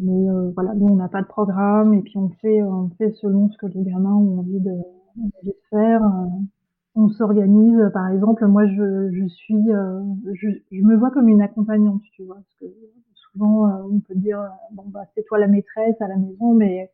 mais 0.00 0.52
voilà, 0.54 0.72
nous 0.74 0.86
on 0.86 0.96
n'a 0.96 1.08
pas 1.08 1.20
de 1.20 1.26
programme 1.26 1.94
et 1.94 2.02
puis 2.02 2.16
on 2.16 2.30
fait, 2.40 2.62
on 2.62 2.90
fait 2.90 3.10
selon 3.20 3.50
ce 3.50 3.58
que 3.58 3.66
les 3.66 3.82
gamins 3.82 4.14
ont 4.14 4.38
envie 4.38 4.60
de, 4.60 4.70
ont 4.70 5.30
envie 5.42 5.48
de 5.48 5.56
faire. 5.68 6.00
Euh, 6.96 7.00
on 7.00 7.08
s'organise, 7.08 7.90
par 7.92 8.08
exemple, 8.08 8.46
moi 8.46 8.66
je, 8.66 9.10
je 9.12 9.26
suis, 9.28 9.64
je, 10.34 10.48
je, 10.70 10.82
me 10.82 10.96
vois 10.96 11.10
comme 11.10 11.28
une 11.28 11.42
accompagnante, 11.42 12.02
tu 12.12 12.24
vois, 12.24 12.36
parce 12.36 12.54
que 12.60 12.66
souvent, 13.14 13.68
euh, 13.68 13.82
on 13.90 14.00
peut 14.00 14.14
dire, 14.14 14.40
euh, 14.40 14.48
bon, 14.72 14.84
bah, 14.88 15.04
c'est 15.14 15.24
toi 15.24 15.38
la 15.38 15.48
maîtresse 15.48 16.00
à 16.00 16.08
la 16.08 16.16
maison, 16.16 16.54
mais 16.54 16.90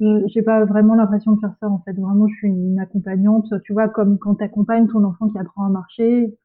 j'ai 0.00 0.42
pas 0.42 0.64
vraiment 0.64 0.94
l'impression 0.94 1.32
de 1.32 1.40
faire 1.40 1.54
ça, 1.60 1.68
en 1.68 1.78
fait. 1.80 1.92
Vraiment, 1.92 2.26
je 2.28 2.34
suis 2.36 2.48
une 2.48 2.80
accompagnante. 2.80 3.46
Tu 3.64 3.72
vois, 3.72 3.88
comme 3.88 4.18
quand 4.18 4.36
tu 4.36 4.44
accompagnes 4.44 4.88
ton 4.88 5.04
enfant 5.04 5.28
qui 5.28 5.38
apprend 5.38 5.64
à 5.66 5.70
marcher, 5.70 6.36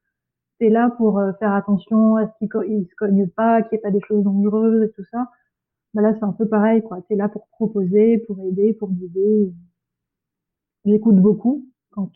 tu 0.60 0.70
là 0.70 0.92
pour 0.98 1.22
faire 1.40 1.54
attention 1.54 2.16
à 2.18 2.28
ce 2.28 2.46
qu'il 2.46 2.88
se 2.88 2.96
cogne 2.98 3.28
pas, 3.30 3.62
qu'il 3.64 3.72
n'y 3.74 3.80
ait 3.80 3.82
pas 3.82 3.92
des 3.92 4.02
choses 4.08 4.24
dangereuses 4.24 4.84
et 4.90 4.92
tout 4.92 5.04
ça. 5.12 5.30
Bah 5.94 6.02
là, 6.04 6.14
c'est 6.20 6.26
un 6.26 6.34
peu 6.34 6.48
pareil, 6.48 6.84
quoi. 6.84 7.02
Tu 7.10 7.16
là 7.16 7.30
pour 7.30 7.48
proposer, 7.50 8.20
pour 8.28 8.40
aider, 8.42 8.74
pour 8.74 8.92
guider. 8.92 9.54
J'écoute 10.86 11.18
beaucoup 11.18 11.66
quand 11.92 12.12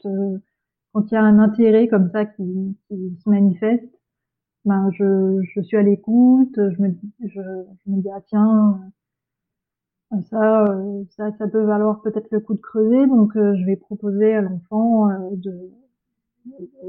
quand 0.94 1.12
il 1.12 1.16
y 1.16 1.18
a 1.18 1.24
un 1.24 1.40
intérêt 1.40 1.88
comme 1.88 2.10
ça 2.12 2.26
qui, 2.26 2.78
se 2.90 3.30
manifeste 3.30 3.90
ben 4.66 4.90
je, 4.92 5.42
je 5.42 5.62
suis 5.62 5.76
à 5.76 5.82
l'écoute, 5.82 6.56
je 6.56 6.82
me, 6.82 6.96
je, 7.20 7.42
je 7.42 7.92
me 7.92 8.02
dis 8.02 8.10
ah 8.16 8.22
tiens 8.26 8.80
euh, 10.14 10.22
ça, 10.30 10.66
euh, 10.68 11.04
ça 11.18 11.32
ça 11.38 11.48
peut 11.48 11.64
valoir 11.64 12.02
peut-être 12.02 12.30
le 12.32 12.40
coup 12.40 12.54
de 12.54 12.62
creuser, 12.62 13.08
donc 13.08 13.36
euh, 13.36 13.56
je 13.58 13.66
vais 13.66 13.76
proposer 13.76 14.34
à 14.34 14.42
l'enfant 14.42 15.10
de 15.32 15.72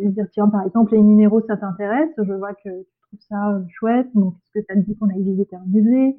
dire 0.04 0.26
tiens 0.32 0.49
par 0.49 0.64
exemple 0.64 0.94
les 0.94 1.02
minéraux 1.02 1.40
ça 1.46 1.56
t'intéresse, 1.56 2.11
je 2.18 2.32
vois 2.32 2.54
que 2.54 2.82
tu 2.82 3.00
trouves 3.02 3.20
ça 3.28 3.61
chouette, 3.68 4.08
donc 4.14 4.34
est-ce 4.37 4.61
que 4.61 4.66
ça 4.68 4.75
te 4.75 4.80
dit 4.87 4.96
qu'on 4.96 5.08
aille 5.08 5.23
visiter 5.23 5.56
un 5.56 5.66
musée, 5.66 6.16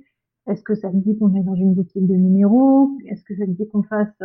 est-ce 0.48 0.64
que 0.64 0.76
ça 0.76 0.90
te 0.90 0.98
dit 0.98 1.18
qu'on 1.18 1.34
aille 1.36 1.44
dans 1.44 1.56
une 1.56 1.74
boutique 1.74 2.08
de 2.08 2.16
minéraux, 2.16 2.90
est-ce 3.06 3.24
que 3.24 3.36
ça 3.36 3.46
te 3.46 3.52
dit 3.52 3.68
qu'on 3.70 3.84
fasse 3.84 4.22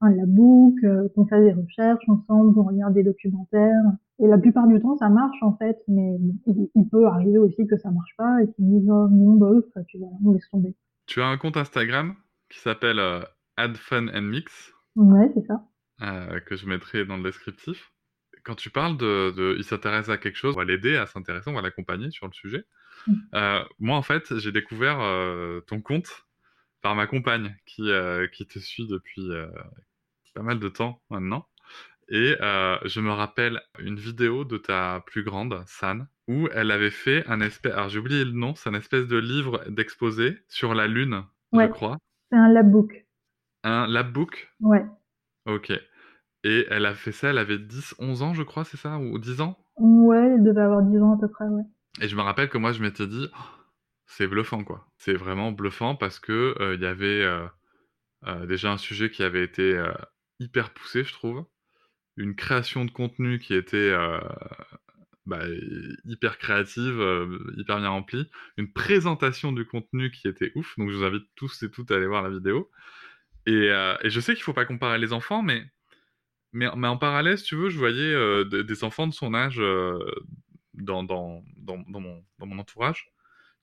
un 0.00 0.10
labook, 0.10 0.74
qu'on 1.14 1.26
fasse 1.26 1.42
des 1.42 1.52
recherches 1.52 2.08
ensemble, 2.08 2.54
qu'on 2.54 2.64
regarde 2.64 2.94
des 2.94 3.02
documentaires. 3.02 3.82
Et 4.18 4.26
la 4.26 4.38
plupart 4.38 4.66
du 4.66 4.80
temps, 4.80 4.96
ça 4.96 5.08
marche 5.08 5.42
en 5.42 5.56
fait, 5.56 5.78
mais 5.88 6.18
il, 6.46 6.88
peut 6.88 7.06
arriver 7.06 7.38
aussi 7.38 7.66
que 7.66 7.76
ça 7.76 7.90
marche 7.90 8.14
pas 8.16 8.42
et 8.42 8.50
qu'ils 8.52 8.66
disent 8.66 8.90
oh, 8.90 9.08
non, 9.10 9.34
bah, 9.34 9.50
tu 9.88 9.98
vois, 9.98 10.08
on 10.24 10.32
laisse 10.32 10.48
tomber. 10.50 10.74
Tu 11.06 11.20
as 11.20 11.26
un 11.26 11.36
compte 11.36 11.56
Instagram 11.56 12.14
qui 12.48 12.58
s'appelle 12.60 12.98
euh, 12.98 13.20
Add 13.56 13.76
Fun 13.76 14.08
and 14.08 14.22
Mix. 14.22 14.72
Ouais, 14.96 15.30
c'est 15.34 15.46
ça. 15.46 15.66
Euh, 16.02 16.40
que 16.40 16.56
je 16.56 16.66
mettrai 16.66 17.04
dans 17.04 17.16
le 17.16 17.22
descriptif. 17.22 17.92
Quand 18.44 18.54
tu 18.54 18.70
parles 18.70 18.96
de, 18.96 19.32
de 19.36 19.54
il 19.58 19.64
s'intéresse 19.64 20.08
à 20.08 20.18
quelque 20.18 20.36
chose, 20.36 20.54
on 20.54 20.58
va 20.58 20.64
l'aider 20.64 20.96
à 20.96 21.06
s'intéresser, 21.06 21.50
on 21.50 21.54
va 21.54 21.62
l'accompagner 21.62 22.10
sur 22.10 22.26
le 22.26 22.32
sujet. 22.32 22.64
Mm. 23.06 23.14
Euh, 23.34 23.64
moi, 23.78 23.96
en 23.96 24.02
fait, 24.02 24.38
j'ai 24.38 24.52
découvert 24.52 25.00
euh, 25.00 25.60
ton 25.62 25.80
compte 25.80 26.25
par 26.82 26.94
ma 26.94 27.06
compagne 27.06 27.56
qui, 27.66 27.90
euh, 27.90 28.26
qui 28.28 28.46
te 28.46 28.58
suit 28.58 28.86
depuis 28.86 29.28
pas 30.34 30.42
mal 30.42 30.60
de 30.60 30.68
temps 30.68 31.00
maintenant. 31.10 31.46
Et 32.08 32.36
euh, 32.40 32.76
je 32.84 33.00
me 33.00 33.10
rappelle 33.10 33.60
une 33.80 33.96
vidéo 33.96 34.44
de 34.44 34.58
ta 34.58 35.02
plus 35.06 35.24
grande, 35.24 35.64
San, 35.66 36.06
où 36.28 36.46
elle 36.52 36.70
avait 36.70 36.90
fait 36.90 37.26
un 37.26 37.40
espèce, 37.40 37.72
alors 37.72 37.88
j'ai 37.88 37.98
oublié 37.98 38.24
le 38.24 38.30
nom, 38.30 38.54
c'est 38.54 38.68
un 38.68 38.74
espèce 38.74 39.08
de 39.08 39.16
livre 39.16 39.64
d'exposé 39.68 40.38
sur 40.48 40.74
la 40.74 40.86
Lune, 40.86 41.24
je 41.52 41.66
crois. 41.66 41.98
C'est 42.30 42.38
un 42.38 42.48
labbook. 42.48 43.06
Un 43.64 43.86
labbook? 43.88 44.52
Ouais. 44.60 44.84
Ok. 45.46 45.72
Et 46.44 46.66
elle 46.70 46.86
a 46.86 46.94
fait 46.94 47.12
ça, 47.12 47.30
elle 47.30 47.38
avait 47.38 47.58
10, 47.58 47.96
11 47.98 48.22
ans, 48.22 48.34
je 48.34 48.44
crois, 48.44 48.64
c'est 48.64 48.76
ça 48.76 48.98
Ou 48.98 49.18
10 49.18 49.40
ans? 49.40 49.58
Ouais, 49.78 50.34
elle 50.34 50.44
devait 50.44 50.60
avoir 50.60 50.82
10 50.82 50.98
ans 51.02 51.14
à 51.14 51.18
peu 51.18 51.28
près, 51.28 51.46
ouais. 51.46 51.64
Et 52.00 52.08
je 52.08 52.14
me 52.14 52.22
rappelle 52.22 52.48
que 52.48 52.58
moi, 52.58 52.70
je 52.70 52.82
m'étais 52.82 53.06
dit, 53.06 53.26
oh, 53.32 53.55
c'est 54.06 54.26
bluffant, 54.26 54.64
quoi. 54.64 54.86
C'est 54.96 55.14
vraiment 55.14 55.52
bluffant 55.52 55.96
parce 55.96 56.18
que 56.20 56.54
euh, 56.60 56.74
il 56.74 56.82
y 56.82 56.86
avait 56.86 57.22
euh, 57.22 58.46
déjà 58.46 58.72
un 58.72 58.78
sujet 58.78 59.10
qui 59.10 59.22
avait 59.22 59.44
été 59.44 59.82
hyper 60.40 60.72
poussé, 60.72 61.04
je 61.04 61.12
trouve 61.12 61.46
une 62.16 62.34
création 62.34 62.84
de 62.84 62.90
contenu 62.90 63.38
qui 63.38 63.54
était 63.54 63.76
euh, 63.76 64.18
bah, 65.26 65.44
hyper 66.04 66.38
créative, 66.38 67.00
euh, 67.00 67.38
hyper 67.56 67.78
bien 67.78 67.88
remplie, 67.88 68.28
une 68.56 68.72
présentation 68.72 69.52
du 69.52 69.66
contenu 69.66 70.10
qui 70.10 70.28
était 70.28 70.52
ouf. 70.54 70.76
Donc 70.78 70.90
je 70.90 70.96
vous 70.96 71.04
invite 71.04 71.26
tous 71.34 71.62
et 71.62 71.70
toutes 71.70 71.90
à 71.90 71.96
aller 71.96 72.06
voir 72.06 72.22
la 72.22 72.30
vidéo. 72.30 72.70
Et, 73.46 73.70
euh, 73.70 73.96
je 74.04 74.20
sais 74.20 74.34
qu'il 74.34 74.42
faut 74.42 74.54
pas 74.54 74.64
comparer 74.64 74.98
les 74.98 75.12
enfants, 75.12 75.42
mais, 75.42 75.64
mais, 76.52 76.66
en 76.68 76.96
parallèle, 76.96 77.38
si 77.38 77.44
tu 77.44 77.56
veux, 77.56 77.70
je 77.70 77.78
voyais 77.78 78.44
des 78.44 78.84
enfants 78.84 79.06
de 79.06 79.12
son 79.12 79.34
âge 79.34 79.60
dans, 80.74 81.04
dans, 81.04 81.44
dans, 81.56 81.76
mon, 82.00 82.24
dans 82.38 82.46
mon 82.46 82.58
entourage 82.58 83.12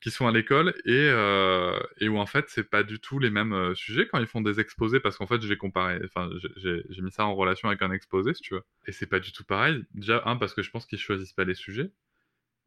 qui 0.03 0.11
sont 0.11 0.27
à 0.27 0.31
l'école 0.33 0.73
et, 0.83 0.91
euh, 1.09 1.79
et 1.97 2.09
où 2.09 2.17
en 2.17 2.25
fait 2.25 2.49
c'est 2.49 2.69
pas 2.69 2.83
du 2.83 2.99
tout 2.99 3.19
les 3.19 3.29
mêmes 3.29 3.53
euh, 3.53 3.73
sujets 3.73 4.05
quand 4.05 4.19
ils 4.19 4.27
font 4.27 4.41
des 4.41 4.59
exposés 4.59 4.99
parce 4.99 5.17
qu'en 5.17 5.27
fait 5.27 5.41
j'ai 5.41 5.55
comparé, 5.55 6.01
enfin 6.03 6.29
j'ai 6.57 7.01
mis 7.01 7.09
ça 7.09 7.25
en 7.25 7.33
relation 7.33 7.69
avec 7.69 7.81
un 7.81 7.91
exposé 7.91 8.33
si 8.33 8.41
tu 8.41 8.53
veux 8.55 8.63
et 8.85 8.91
c'est 8.91 9.05
pas 9.05 9.21
du 9.21 9.31
tout 9.31 9.45
pareil. 9.45 9.85
Déjà 9.93 10.21
un 10.25 10.35
parce 10.35 10.53
que 10.53 10.61
je 10.61 10.69
pense 10.71 10.85
qu'ils 10.85 10.99
choisissent 10.99 11.31
pas 11.31 11.45
les 11.45 11.53
sujets 11.53 11.89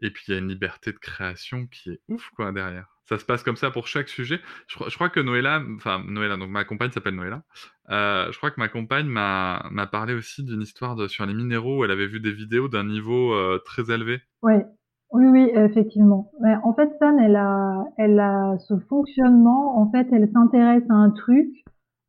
et 0.01 0.11
puis 0.11 0.25
il 0.29 0.31
y 0.33 0.35
a 0.35 0.39
une 0.39 0.49
liberté 0.49 0.93
de 0.93 0.99
création 0.99 1.67
qui 1.67 1.91
est 1.91 2.01
ouf 2.09 2.31
quoi 2.35 2.53
derrière. 2.53 2.89
Ça 3.05 3.19
se 3.19 3.25
passe 3.27 3.43
comme 3.43 3.57
ça 3.57 3.71
pour 3.71 3.87
chaque 3.87 4.09
sujet. 4.09 4.41
Je, 4.67 4.79
je 4.89 4.95
crois 4.95 5.11
que 5.11 5.21
Noëlla, 5.21 5.63
enfin 5.77 6.03
Noëlla, 6.07 6.39
donc 6.39 6.49
ma 6.49 6.65
compagne 6.65 6.91
s'appelle 6.91 7.15
Noëlla. 7.17 7.45
Euh, 7.91 8.33
je 8.33 8.37
crois 8.39 8.51
que 8.51 8.59
ma 8.59 8.69
compagne 8.69 9.07
m'a 9.09 9.89
parlé 9.93 10.15
aussi 10.15 10.43
d'une 10.43 10.63
histoire 10.63 11.09
sur 11.11 11.27
les 11.27 11.35
minéraux 11.35 11.81
où 11.81 11.85
elle 11.85 11.91
avait 11.91 12.07
vu 12.09 12.19
des 12.19 12.33
vidéos 12.33 12.69
d'un 12.69 12.85
niveau 12.85 13.59
très 13.61 13.93
élevé. 13.93 14.23
Ouais. 14.41 14.65
Oui, 15.13 15.27
oui, 15.27 15.51
effectivement. 15.55 16.31
en 16.63 16.75
fait, 16.75 16.91
San, 16.99 17.19
elle 17.19 17.37
a, 17.37 17.85
elle 17.97 18.19
a 18.19 18.59
ce 18.59 18.77
fonctionnement. 18.89 19.79
En 19.79 19.91
fait, 19.91 20.07
elle 20.13 20.31
s'intéresse 20.31 20.83
à 20.91 20.95
un 20.95 21.11
truc, 21.11 21.49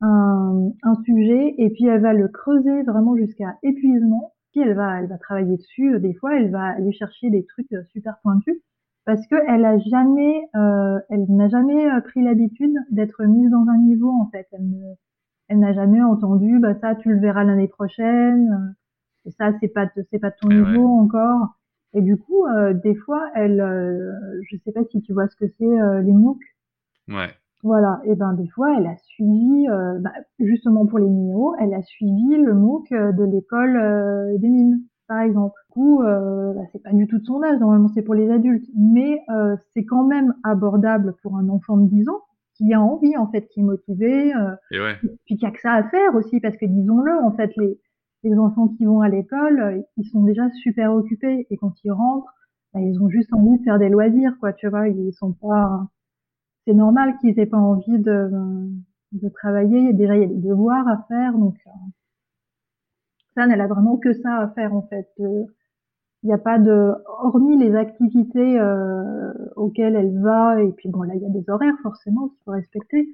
un, 0.01 0.69
un 0.83 0.95
sujet, 1.03 1.55
et 1.57 1.69
puis 1.69 1.85
elle 1.85 2.01
va 2.01 2.13
le 2.13 2.27
creuser 2.27 2.83
vraiment 2.83 3.15
jusqu'à 3.15 3.55
épuisement. 3.63 4.33
Puis 4.51 4.61
elle 4.61 4.75
va, 4.75 4.99
elle 4.99 5.07
va 5.07 5.17
travailler 5.17 5.57
dessus. 5.57 5.99
Des 5.99 6.13
fois, 6.15 6.35
elle 6.35 6.51
va 6.51 6.63
aller 6.63 6.91
chercher 6.91 7.29
des 7.29 7.45
trucs 7.45 7.71
euh, 7.73 7.83
super 7.93 8.17
pointus 8.23 8.57
parce 9.07 9.25
que 9.27 9.35
elle 9.47 9.63
a 9.63 9.79
jamais, 9.79 10.41
euh, 10.55 10.99
elle 11.09 11.25
n'a 11.29 11.47
jamais 11.47 11.89
euh, 11.89 12.01
pris 12.01 12.21
l'habitude 12.21 12.75
d'être 12.91 13.23
mise 13.23 13.49
dans 13.49 13.65
un 13.69 13.77
niveau. 13.77 14.09
En 14.09 14.29
fait, 14.31 14.47
elle 14.51 14.69
ne, 14.69 14.93
elle 15.47 15.59
n'a 15.59 15.73
jamais 15.73 16.01
entendu, 16.03 16.59
bah 16.59 16.75
ça, 16.81 16.93
tu 16.95 17.13
le 17.13 17.19
verras 17.19 17.45
l'année 17.45 17.69
prochaine. 17.69 18.75
Ça, 19.37 19.51
c'est 19.61 19.69
pas, 19.69 19.87
c'est 20.11 20.19
pas 20.19 20.31
ton 20.31 20.49
niveau 20.49 20.85
encore. 20.87 21.56
Et 21.97 22.01
du 22.01 22.15
coup, 22.15 22.45
euh, 22.45 22.73
des 22.73 22.93
fois, 22.93 23.31
elle, 23.33 23.59
euh, 23.59 24.13
je 24.43 24.55
sais 24.63 24.71
pas 24.71 24.83
si 24.91 25.01
tu 25.01 25.13
vois 25.13 25.27
ce 25.27 25.35
que 25.35 25.45
c'est 25.57 25.81
euh, 25.81 25.99
les 26.03 26.11
MOOC. 26.11 26.37
Ouais. 27.07 27.29
Voilà. 27.63 27.99
Et 28.05 28.13
ben 28.13 28.33
des 28.33 28.47
fois, 28.49 28.77
elle 28.77 28.85
a 28.85 28.95
suivi, 28.97 29.67
euh, 29.67 29.97
bah, 29.99 30.11
justement 30.37 30.85
pour 30.85 30.99
les 30.99 31.07
minéraux, 31.07 31.55
elle 31.59 31.73
a 31.73 31.81
suivi 31.81 32.37
le 32.37 32.53
MOOC 32.53 32.91
de 32.91 33.23
l'école 33.23 34.37
des 34.39 34.47
mines, 34.47 34.79
par 35.07 35.21
exemple. 35.21 35.55
Du 35.69 35.73
coup, 35.73 36.03
bah, 36.03 36.61
c'est 36.71 36.83
pas 36.83 36.93
du 36.93 37.07
tout 37.07 37.17
de 37.17 37.25
son 37.25 37.41
âge. 37.41 37.59
Normalement, 37.59 37.87
c'est 37.87 38.03
pour 38.03 38.13
les 38.13 38.29
adultes, 38.29 38.69
mais 38.77 39.19
c'est 39.73 39.85
quand 39.85 40.03
même 40.03 40.35
abordable 40.43 41.15
pour 41.23 41.35
un 41.35 41.49
enfant 41.49 41.77
de 41.77 41.87
10 41.87 42.09
ans 42.09 42.21
qui 42.53 42.73
a 42.75 42.81
envie 42.81 43.17
en 43.17 43.27
fait, 43.27 43.47
qui 43.47 43.61
est 43.61 43.63
motivé, 43.63 44.33
et 44.71 44.79
ouais. 44.79 44.95
puis 45.25 45.37
qui 45.37 45.45
a 45.47 45.51
que 45.51 45.59
ça 45.61 45.73
à 45.73 45.83
faire 45.83 46.13
aussi, 46.13 46.39
parce 46.39 46.57
que 46.57 46.65
disons-le, 46.67 47.11
en 47.23 47.31
fait, 47.31 47.51
les 47.57 47.79
les 48.27 48.37
enfants 48.37 48.67
qui 48.69 48.85
vont 48.85 49.01
à 49.01 49.09
l'école, 49.09 49.83
ils 49.97 50.09
sont 50.09 50.23
déjà 50.23 50.49
super 50.63 50.93
occupés 50.93 51.47
et 51.49 51.57
quand 51.57 51.73
ils 51.83 51.91
rentrent, 51.91 52.33
bah, 52.73 52.81
ils 52.81 53.01
ont 53.01 53.09
juste 53.09 53.33
envie 53.33 53.57
de 53.57 53.63
faire 53.63 53.79
des 53.79 53.89
loisirs, 53.89 54.37
quoi. 54.39 54.53
Tu 54.53 54.67
vois, 54.67 54.87
ils 54.89 55.13
sont 55.13 55.33
pas. 55.33 55.87
C'est 56.65 56.73
normal 56.73 57.17
qu'ils 57.19 57.39
aient 57.39 57.45
pas 57.45 57.57
envie 57.57 57.99
de, 57.99 58.29
de 59.13 59.29
travailler. 59.29 59.79
Il 59.79 59.99
y 59.99 60.05
a 60.05 60.27
des 60.27 60.35
devoirs 60.35 60.87
à 60.87 61.05
faire, 61.07 61.33
donc 61.37 61.55
euh, 61.65 61.69
ça, 63.35 63.45
elle 63.49 63.61
a 63.61 63.67
vraiment 63.67 63.97
que 63.97 64.13
ça 64.13 64.37
à 64.37 64.49
faire 64.49 64.73
en 64.73 64.83
fait. 64.83 65.09
Euh, 65.19 65.45
il 66.23 66.27
n'y 66.27 66.33
a 66.33 66.37
pas 66.39 66.57
de, 66.59 66.93
hormis 67.23 67.57
les 67.57 67.75
activités 67.75 68.59
euh, 68.59 69.33
auxquelles 69.55 69.95
elle 69.95 70.19
va, 70.19 70.61
et 70.61 70.71
puis 70.71 70.89
bon 70.89 71.03
là 71.03 71.13
il 71.15 71.21
y 71.21 71.25
a 71.25 71.29
des 71.29 71.49
horaires 71.49 71.77
forcément 71.83 72.29
qu'il 72.29 72.39
faut 72.43 72.51
respecter. 72.51 73.07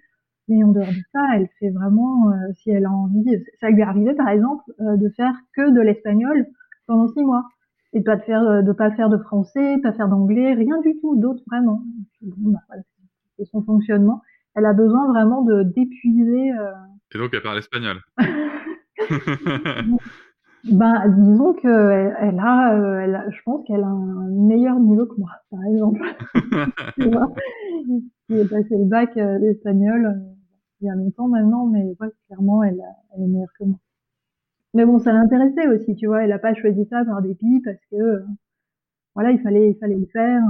Mais 0.48 0.64
en 0.64 0.70
dehors 0.70 0.88
de 0.88 1.04
ça, 1.14 1.22
elle 1.36 1.48
fait 1.60 1.70
vraiment, 1.70 2.30
euh, 2.30 2.52
si 2.56 2.70
elle 2.70 2.86
a 2.86 2.92
envie, 2.92 3.24
ça 3.62 3.70
lui 3.70 3.80
est 3.80 3.86
arrivé 3.86 4.14
par 4.14 4.28
exemple 4.28 4.64
euh, 4.82 4.98
de 4.98 5.10
faire 5.10 5.34
que 5.56 5.72
de 5.72 5.80
l'espagnol 5.80 6.46
pendant 6.86 7.08
six 7.08 7.24
mois 7.24 7.48
et 7.94 8.00
de 8.00 8.04
pas 8.04 8.18
de 8.18 8.24
faire, 8.24 8.44
euh, 8.44 8.62
de 8.62 8.74
pas 8.74 8.92
faire 8.92 9.10
de 9.10 9.18
français, 9.18 9.78
pas 9.82 9.94
faire 9.94 10.10
d'anglais, 10.10 10.54
rien 10.54 10.82
du 10.82 11.00
tout 11.00 11.16
d'autre 11.16 11.42
vraiment. 11.48 11.82
Bah, 12.22 12.60
c'est 13.38 13.46
son 13.46 13.64
fonctionnement. 13.64 14.22
Elle 14.56 14.66
a 14.66 14.74
besoin 14.74 15.08
vraiment 15.08 15.44
de 15.44 15.64
d'épuiser. 15.64 16.52
Et 17.16 17.18
donc 17.18 17.30
elle 17.34 17.42
parle 17.42 17.60
espagnol. 17.60 18.02
ben 20.66 21.10
disons 21.10 21.54
que 21.54 22.14
elle, 22.20 22.40
a, 22.40 23.02
elle 23.02 23.16
a, 23.16 23.30
je 23.30 23.40
pense 23.46 23.66
qu'elle 23.66 23.84
a 23.84 23.88
un 23.88 24.28
meilleur 24.30 24.78
niveau 24.80 25.06
que 25.06 25.18
moi, 25.18 25.32
par 25.50 25.64
exemple. 25.64 26.02
tu 27.00 27.10
vois, 27.10 27.34
qui 28.28 28.36
est 28.36 28.50
passé 28.50 28.78
le 28.78 28.86
bac 28.86 29.16
d'espagnol 29.16 30.33
il 30.84 30.88
y 30.88 30.90
a 30.90 30.96
longtemps 30.96 31.30
maintenant, 31.30 31.66
mais 31.68 31.96
ouais, 32.00 32.10
clairement, 32.28 32.64
elle, 32.64 32.84
elle 33.16 33.24
est 33.24 33.28
meilleure 33.28 33.54
que 33.58 33.64
moi. 33.64 33.80
Mais 34.74 34.86
bon, 34.86 35.00
ça 35.00 35.14
l'intéressait 35.14 35.68
aussi, 35.68 35.96
tu 35.96 36.08
vois. 36.08 36.24
Elle 36.24 36.32
a 36.32 36.40
pas 36.40 36.54
choisi 36.54 36.86
ça 36.90 37.06
par 37.06 37.22
dépit 37.22 37.62
parce 37.64 37.80
que, 37.90 37.96
euh, 37.96 38.26
voilà, 39.16 39.32
il 39.32 39.40
fallait, 39.40 39.70
il 39.70 39.78
fallait 39.78 39.98
le 39.98 40.08
faire. 40.08 40.42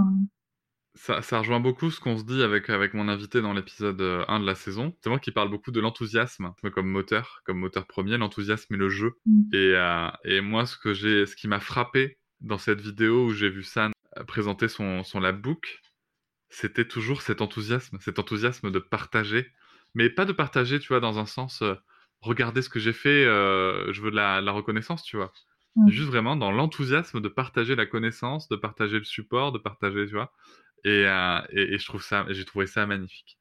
Ça, 0.95 1.21
ça 1.21 1.39
rejoint 1.39 1.59
beaucoup 1.59 1.91
ce 1.91 1.99
qu'on 1.99 2.17
se 2.17 2.23
dit 2.23 2.41
avec, 2.41 2.69
avec 2.69 2.93
mon 2.93 3.09
invité 3.09 3.41
dans 3.41 3.53
l'épisode 3.53 3.99
1 4.01 4.03
euh, 4.03 4.39
de 4.39 4.45
la 4.45 4.55
saison. 4.55 4.93
C'est 5.01 5.09
moi 5.09 5.19
qui 5.19 5.31
parle 5.31 5.49
beaucoup 5.49 5.71
de 5.71 5.81
l'enthousiasme 5.81 6.53
comme 6.73 6.87
moteur, 6.87 7.41
comme 7.45 7.59
moteur 7.59 7.85
premier, 7.85 8.17
l'enthousiasme 8.17 8.73
et 8.73 8.77
le 8.77 8.89
jeu. 8.89 9.13
Mm. 9.25 9.41
Et, 9.53 9.73
euh, 9.75 10.07
et 10.23 10.41
moi, 10.41 10.65
ce, 10.65 10.77
que 10.77 10.93
j'ai, 10.93 11.25
ce 11.25 11.35
qui 11.35 11.47
m'a 11.47 11.59
frappé 11.59 12.17
dans 12.41 12.57
cette 12.57 12.81
vidéo 12.81 13.25
où 13.25 13.33
j'ai 13.33 13.49
vu 13.49 13.63
San 13.63 13.91
présenter 14.27 14.67
son, 14.67 15.03
son 15.03 15.19
labbook, 15.19 15.81
c'était 16.49 16.87
toujours 16.87 17.23
cet 17.23 17.41
enthousiasme, 17.41 17.97
cet 17.99 18.19
enthousiasme 18.19 18.69
de 18.69 18.79
partager, 18.79 19.51
mais 19.93 20.09
pas 20.09 20.25
de 20.25 20.33
partager, 20.33 20.79
tu 20.79 20.89
vois, 20.89 20.99
dans 20.99 21.19
un 21.19 21.25
sens, 21.25 21.61
euh, 21.61 21.75
regardez 22.21 22.61
ce 22.61 22.69
que 22.69 22.79
j'ai 22.79 22.93
fait, 22.93 23.25
euh, 23.25 23.91
je 23.93 24.01
veux 24.01 24.11
de 24.11 24.15
la, 24.15 24.41
la 24.41 24.51
reconnaissance, 24.51 25.03
tu 25.03 25.17
vois. 25.17 25.31
Mm. 25.75 25.89
Juste 25.89 26.09
vraiment 26.09 26.35
dans 26.35 26.51
l'enthousiasme 26.51 27.21
de 27.21 27.29
partager 27.29 27.75
la 27.75 27.85
connaissance, 27.85 28.47
de 28.49 28.55
partager 28.55 28.97
le 28.99 29.03
support, 29.03 29.51
de 29.51 29.59
partager, 29.59 30.05
tu 30.07 30.13
vois. 30.13 30.31
Et, 30.85 31.05
euh, 31.07 31.39
et, 31.51 31.73
et 31.75 31.77
je 31.77 31.85
trouve 31.85 32.03
ça, 32.03 32.25
j'ai 32.29 32.45
trouvé 32.45 32.67
ça 32.67 32.85
magnifique. 32.85 33.37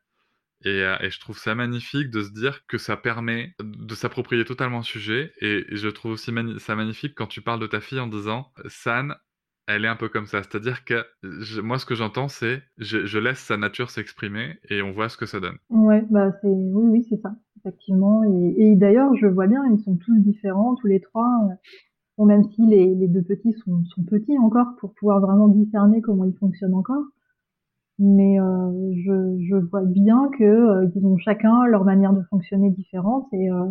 Et, 0.64 0.82
euh, 0.82 0.96
et, 1.00 1.10
je 1.10 1.18
trouve 1.20 1.38
ça 1.38 1.54
magnifique 1.54 2.10
de 2.10 2.22
se 2.22 2.30
dire 2.30 2.64
que 2.66 2.78
ça 2.78 2.96
permet 2.96 3.54
de 3.60 3.94
s'approprier 3.94 4.44
totalement 4.44 4.78
le 4.78 4.84
sujet. 4.84 5.32
Et, 5.40 5.64
et 5.68 5.76
je 5.76 5.88
trouve 5.88 6.12
aussi 6.12 6.30
mani 6.32 6.60
ça 6.60 6.76
magnifique 6.76 7.14
quand 7.16 7.26
tu 7.26 7.42
parles 7.42 7.60
de 7.60 7.66
ta 7.66 7.80
fille 7.80 8.00
en 8.00 8.06
disant 8.06 8.52
San, 8.68 9.16
elle 9.66 9.84
est 9.84 9.88
un 9.88 9.96
peu 9.96 10.08
comme 10.08 10.26
ça. 10.26 10.42
C'est-à-dire 10.42 10.84
que 10.84 11.04
moi, 11.60 11.78
ce 11.78 11.86
que 11.86 11.94
j'entends, 11.94 12.28
c'est 12.28 12.62
je, 12.78 13.06
je, 13.06 13.18
laisse 13.18 13.38
sa 13.38 13.56
nature 13.56 13.90
s'exprimer 13.90 14.58
et 14.68 14.82
on 14.82 14.92
voit 14.92 15.08
ce 15.08 15.16
que 15.16 15.26
ça 15.26 15.40
donne. 15.40 15.56
Ouais, 15.70 16.04
bah 16.10 16.32
c'est 16.40 16.48
oui, 16.48 16.84
oui, 16.90 17.06
c'est 17.08 17.20
ça, 17.20 17.34
effectivement. 17.58 18.22
Et, 18.24 18.74
d'ailleurs, 18.76 19.14
je 19.16 19.26
vois 19.26 19.46
bien, 19.46 19.62
ils 19.72 19.82
sont 19.82 19.96
tous 19.96 20.18
différents, 20.18 20.74
tous 20.76 20.86
les 20.86 21.00
trois. 21.00 21.48
Même 22.18 22.44
si 22.54 22.64
les, 22.66 22.94
les 22.94 23.08
deux 23.08 23.22
petits 23.22 23.52
sont, 23.64 23.84
sont 23.86 24.04
petits 24.04 24.38
encore 24.38 24.76
pour 24.78 24.94
pouvoir 24.94 25.20
vraiment 25.20 25.48
discerner 25.48 26.00
comment 26.00 26.24
ils 26.24 26.36
fonctionnent 26.38 26.74
encore 26.74 27.02
mais 27.98 28.40
euh, 28.40 28.92
je, 29.04 29.46
je, 29.48 29.56
vois 29.56 29.82
bien 29.82 30.28
que 30.38 30.44
euh, 30.44 30.88
ils 30.94 31.06
ont 31.06 31.16
chacun 31.18 31.66
leur 31.66 31.84
manière 31.84 32.12
de 32.12 32.22
fonctionner 32.30 32.70
différente 32.70 33.28
et 33.32 33.50
euh, 33.50 33.70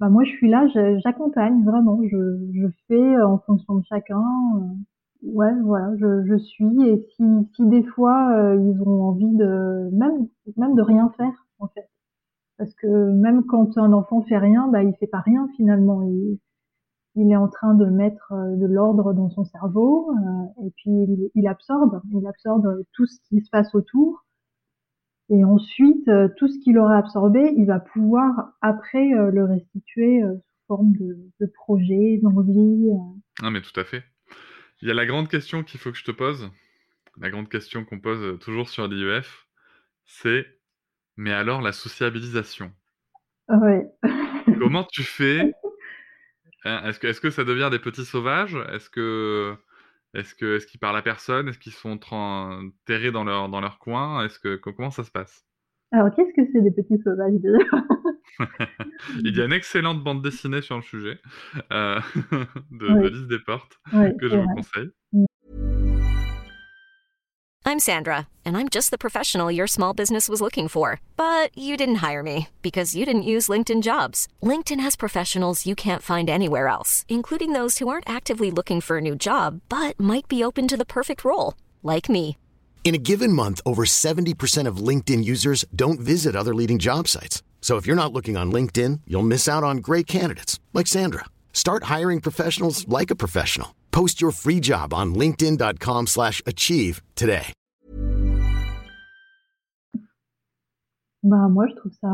bah 0.00 0.08
moi 0.08 0.24
je 0.24 0.30
suis 0.30 0.48
là, 0.48 0.66
j'accompagne 1.02 1.64
vraiment, 1.64 2.00
je, 2.10 2.50
je 2.54 2.66
fais 2.88 3.22
en 3.22 3.38
fonction 3.38 3.76
de 3.76 3.84
chacun. 3.88 4.22
Ouais, 5.22 5.54
voilà, 5.62 5.94
je, 5.96 6.38
suis 6.38 6.88
et 6.88 7.06
si, 7.16 7.24
si 7.54 7.66
des 7.66 7.82
fois 7.82 8.54
ils 8.54 8.80
ont 8.82 9.02
envie 9.04 9.36
de 9.36 9.90
même 9.92 10.28
même 10.56 10.74
de 10.74 10.82
rien 10.82 11.12
faire 11.16 11.46
en 11.58 11.68
fait, 11.68 11.88
parce 12.58 12.74
que 12.74 12.86
même 12.86 13.44
quand 13.44 13.78
un 13.78 13.92
enfant 13.92 14.22
fait 14.22 14.38
rien, 14.38 14.68
bah 14.68 14.82
il 14.82 14.94
fait 14.96 15.06
pas 15.06 15.20
rien 15.20 15.48
finalement. 15.56 16.02
Il, 16.02 16.38
il 17.16 17.32
est 17.32 17.36
en 17.36 17.48
train 17.48 17.74
de 17.74 17.86
mettre 17.86 18.32
euh, 18.32 18.56
de 18.56 18.66
l'ordre 18.66 19.14
dans 19.14 19.30
son 19.30 19.44
cerveau 19.44 20.10
euh, 20.10 20.66
et 20.66 20.70
puis 20.76 20.90
il, 20.90 21.30
il, 21.34 21.48
absorbe, 21.48 22.02
il 22.12 22.26
absorbe 22.26 22.82
tout 22.92 23.06
ce 23.06 23.18
qui 23.28 23.40
se 23.40 23.50
passe 23.50 23.74
autour. 23.74 24.26
Et 25.28 25.44
ensuite, 25.44 26.06
euh, 26.08 26.28
tout 26.36 26.46
ce 26.46 26.58
qu'il 26.60 26.78
aura 26.78 26.98
absorbé, 26.98 27.52
il 27.56 27.66
va 27.66 27.80
pouvoir 27.80 28.52
après 28.60 29.12
euh, 29.12 29.30
le 29.30 29.44
restituer 29.44 30.22
euh, 30.22 30.34
sous 30.34 30.66
forme 30.68 30.92
de, 30.92 31.46
projet, 31.46 32.20
d'envie. 32.22 32.90
Ah 33.42 33.50
mais 33.50 33.60
tout 33.60 33.78
à 33.80 33.84
fait. 33.84 34.04
Il 34.82 34.88
y 34.88 34.90
a 34.90 34.94
la 34.94 35.06
grande 35.06 35.28
question 35.28 35.62
qu'il 35.62 35.80
faut 35.80 35.90
que 35.90 35.98
je 35.98 36.04
te 36.04 36.10
pose, 36.10 36.50
la 37.18 37.30
grande 37.30 37.48
question 37.48 37.84
qu'on 37.84 38.00
pose 38.00 38.38
toujours 38.40 38.68
sur 38.68 38.88
l'IEF, 38.88 39.46
c'est 40.04 40.46
mais 41.16 41.32
alors 41.32 41.62
la 41.62 41.72
sociabilisation? 41.72 42.72
Ouais. 43.48 43.86
Comment 44.58 44.84
tu 44.84 45.02
fais 45.02 45.52
Hein, 46.66 46.82
est-ce 46.84 46.98
que, 46.98 47.06
est 47.06 47.20
que 47.20 47.30
ça 47.30 47.44
devient 47.44 47.68
des 47.70 47.78
petits 47.78 48.04
sauvages? 48.04 48.58
Est-ce 48.72 48.90
que 48.90 49.54
est-ce 50.14 50.34
que 50.34 50.56
est-ce 50.56 50.66
qu'ils 50.66 50.80
parlent 50.80 50.96
à 50.96 51.02
personne? 51.02 51.48
Est-ce 51.48 51.60
qu'ils 51.60 51.72
sont 51.72 51.96
terrés 52.86 53.12
dans 53.12 53.22
leur 53.22 53.48
dans 53.48 53.60
leur 53.60 53.78
coin? 53.78 54.24
Est-ce 54.24 54.40
que 54.40 54.56
comment 54.56 54.90
ça 54.90 55.04
se 55.04 55.12
passe? 55.12 55.46
Alors 55.92 56.12
qu'est-ce 56.14 56.32
que 56.34 56.50
c'est 56.52 56.62
des 56.62 56.72
petits 56.72 57.00
sauvages 57.04 57.34
déjà? 57.34 57.58
Il 59.24 59.36
y 59.36 59.40
a 59.40 59.44
une 59.44 59.52
excellente 59.52 60.02
bande 60.02 60.22
dessinée 60.22 60.62
sur 60.62 60.76
le 60.76 60.82
sujet 60.82 61.20
euh, 61.72 62.00
de, 62.70 62.86
oui. 62.86 63.02
de 63.02 63.08
Lise 63.08 63.28
Desportes 63.28 63.78
oui, 63.92 64.16
que 64.20 64.28
je 64.28 64.36
vous 64.36 64.48
conseille. 64.54 64.90
Mm. 65.12 65.24
I'm 67.68 67.80
Sandra, 67.80 68.28
and 68.44 68.56
I'm 68.56 68.68
just 68.68 68.92
the 68.92 68.96
professional 68.96 69.50
your 69.50 69.66
small 69.66 69.92
business 69.92 70.28
was 70.28 70.40
looking 70.40 70.68
for. 70.68 71.00
But 71.16 71.50
you 71.58 71.76
didn't 71.76 71.96
hire 71.96 72.22
me 72.22 72.48
because 72.62 72.94
you 72.94 73.04
didn't 73.04 73.30
use 73.34 73.48
LinkedIn 73.48 73.82
jobs. 73.82 74.28
LinkedIn 74.40 74.78
has 74.78 74.94
professionals 74.94 75.66
you 75.66 75.74
can't 75.74 76.02
find 76.02 76.30
anywhere 76.30 76.68
else, 76.68 77.04
including 77.08 77.54
those 77.54 77.78
who 77.78 77.88
aren't 77.88 78.08
actively 78.08 78.52
looking 78.52 78.80
for 78.80 78.98
a 78.98 79.00
new 79.00 79.16
job 79.16 79.62
but 79.68 79.98
might 79.98 80.28
be 80.28 80.44
open 80.44 80.68
to 80.68 80.76
the 80.76 80.86
perfect 80.86 81.24
role, 81.24 81.54
like 81.82 82.08
me. 82.08 82.36
In 82.84 82.94
a 82.94 82.98
given 82.98 83.32
month, 83.32 83.60
over 83.66 83.84
70% 83.84 84.68
of 84.68 84.76
LinkedIn 84.76 85.24
users 85.24 85.64
don't 85.74 85.98
visit 85.98 86.36
other 86.36 86.54
leading 86.54 86.78
job 86.78 87.08
sites. 87.08 87.42
So 87.60 87.78
if 87.78 87.86
you're 87.86 88.02
not 88.02 88.12
looking 88.12 88.36
on 88.36 88.52
LinkedIn, 88.52 89.00
you'll 89.08 89.22
miss 89.22 89.48
out 89.48 89.64
on 89.64 89.78
great 89.78 90.06
candidates 90.06 90.60
like 90.72 90.86
Sandra. 90.86 91.24
Start 91.52 91.84
hiring 91.94 92.20
professionals 92.20 92.86
like 92.86 93.10
a 93.10 93.16
professional. 93.16 93.74
Post 93.90 94.20
your 94.20 94.30
free 94.30 94.60
job 94.60 94.92
on 94.92 95.14
linkedin.com 95.14 96.06
slash 96.06 96.42
achieve 96.46 97.02
today. 97.14 97.52
Bah, 101.22 101.48
moi, 101.48 101.66
je 101.66 101.74
trouve 101.74 101.92
ça, 102.00 102.08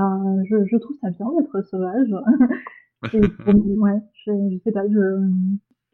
je, 0.48 0.64
je 0.70 0.76
trouve 0.78 0.96
ça 1.02 1.10
bien 1.10 1.26
d'être 1.36 1.60
sauvage. 1.68 2.14
Et, 3.12 3.20
ouais, 3.20 3.98
je, 4.24 4.32
je, 4.52 4.58
sais 4.64 4.72
pas, 4.72 4.88
je, 4.88 5.28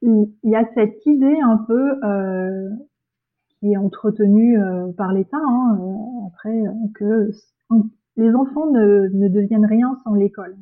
il 0.03 0.29
y 0.45 0.55
a 0.55 0.65
cette 0.75 1.05
idée 1.07 1.41
un 1.43 1.57
peu, 1.67 2.05
euh, 2.05 2.69
qui 3.59 3.73
est 3.73 3.77
entretenue 3.77 4.63
euh, 4.63 4.93
par 4.93 5.13
l'État, 5.13 5.39
hein, 5.39 5.79
euh, 5.81 6.27
après, 6.29 6.63
que 6.95 7.31
les 8.19 8.35
enfants 8.35 8.71
ne, 8.71 9.09
ne 9.09 9.29
deviennent 9.29 9.67
rien 9.67 9.99
sans 10.05 10.15
l'école. 10.15 10.57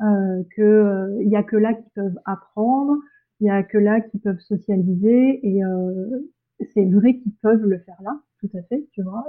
Euh, 0.00 0.42
que 0.56 1.18
il 1.20 1.28
y 1.28 1.36
a 1.36 1.42
que 1.42 1.56
là 1.56 1.74
qu'ils 1.74 1.90
peuvent 1.94 2.18
apprendre, 2.24 2.96
il 3.40 3.46
y 3.46 3.50
a 3.50 3.62
que 3.62 3.78
là 3.78 4.00
qu'ils 4.00 4.20
peuvent 4.20 4.40
socialiser 4.40 5.40
et 5.42 5.64
euh, 5.64 6.28
c'est 6.72 6.84
vrai 6.84 7.16
qu'ils 7.18 7.34
peuvent 7.42 7.64
le 7.64 7.78
faire 7.78 8.00
là, 8.02 8.20
tout 8.40 8.50
à 8.56 8.62
fait, 8.62 8.86
tu 8.92 9.02
vois. 9.02 9.24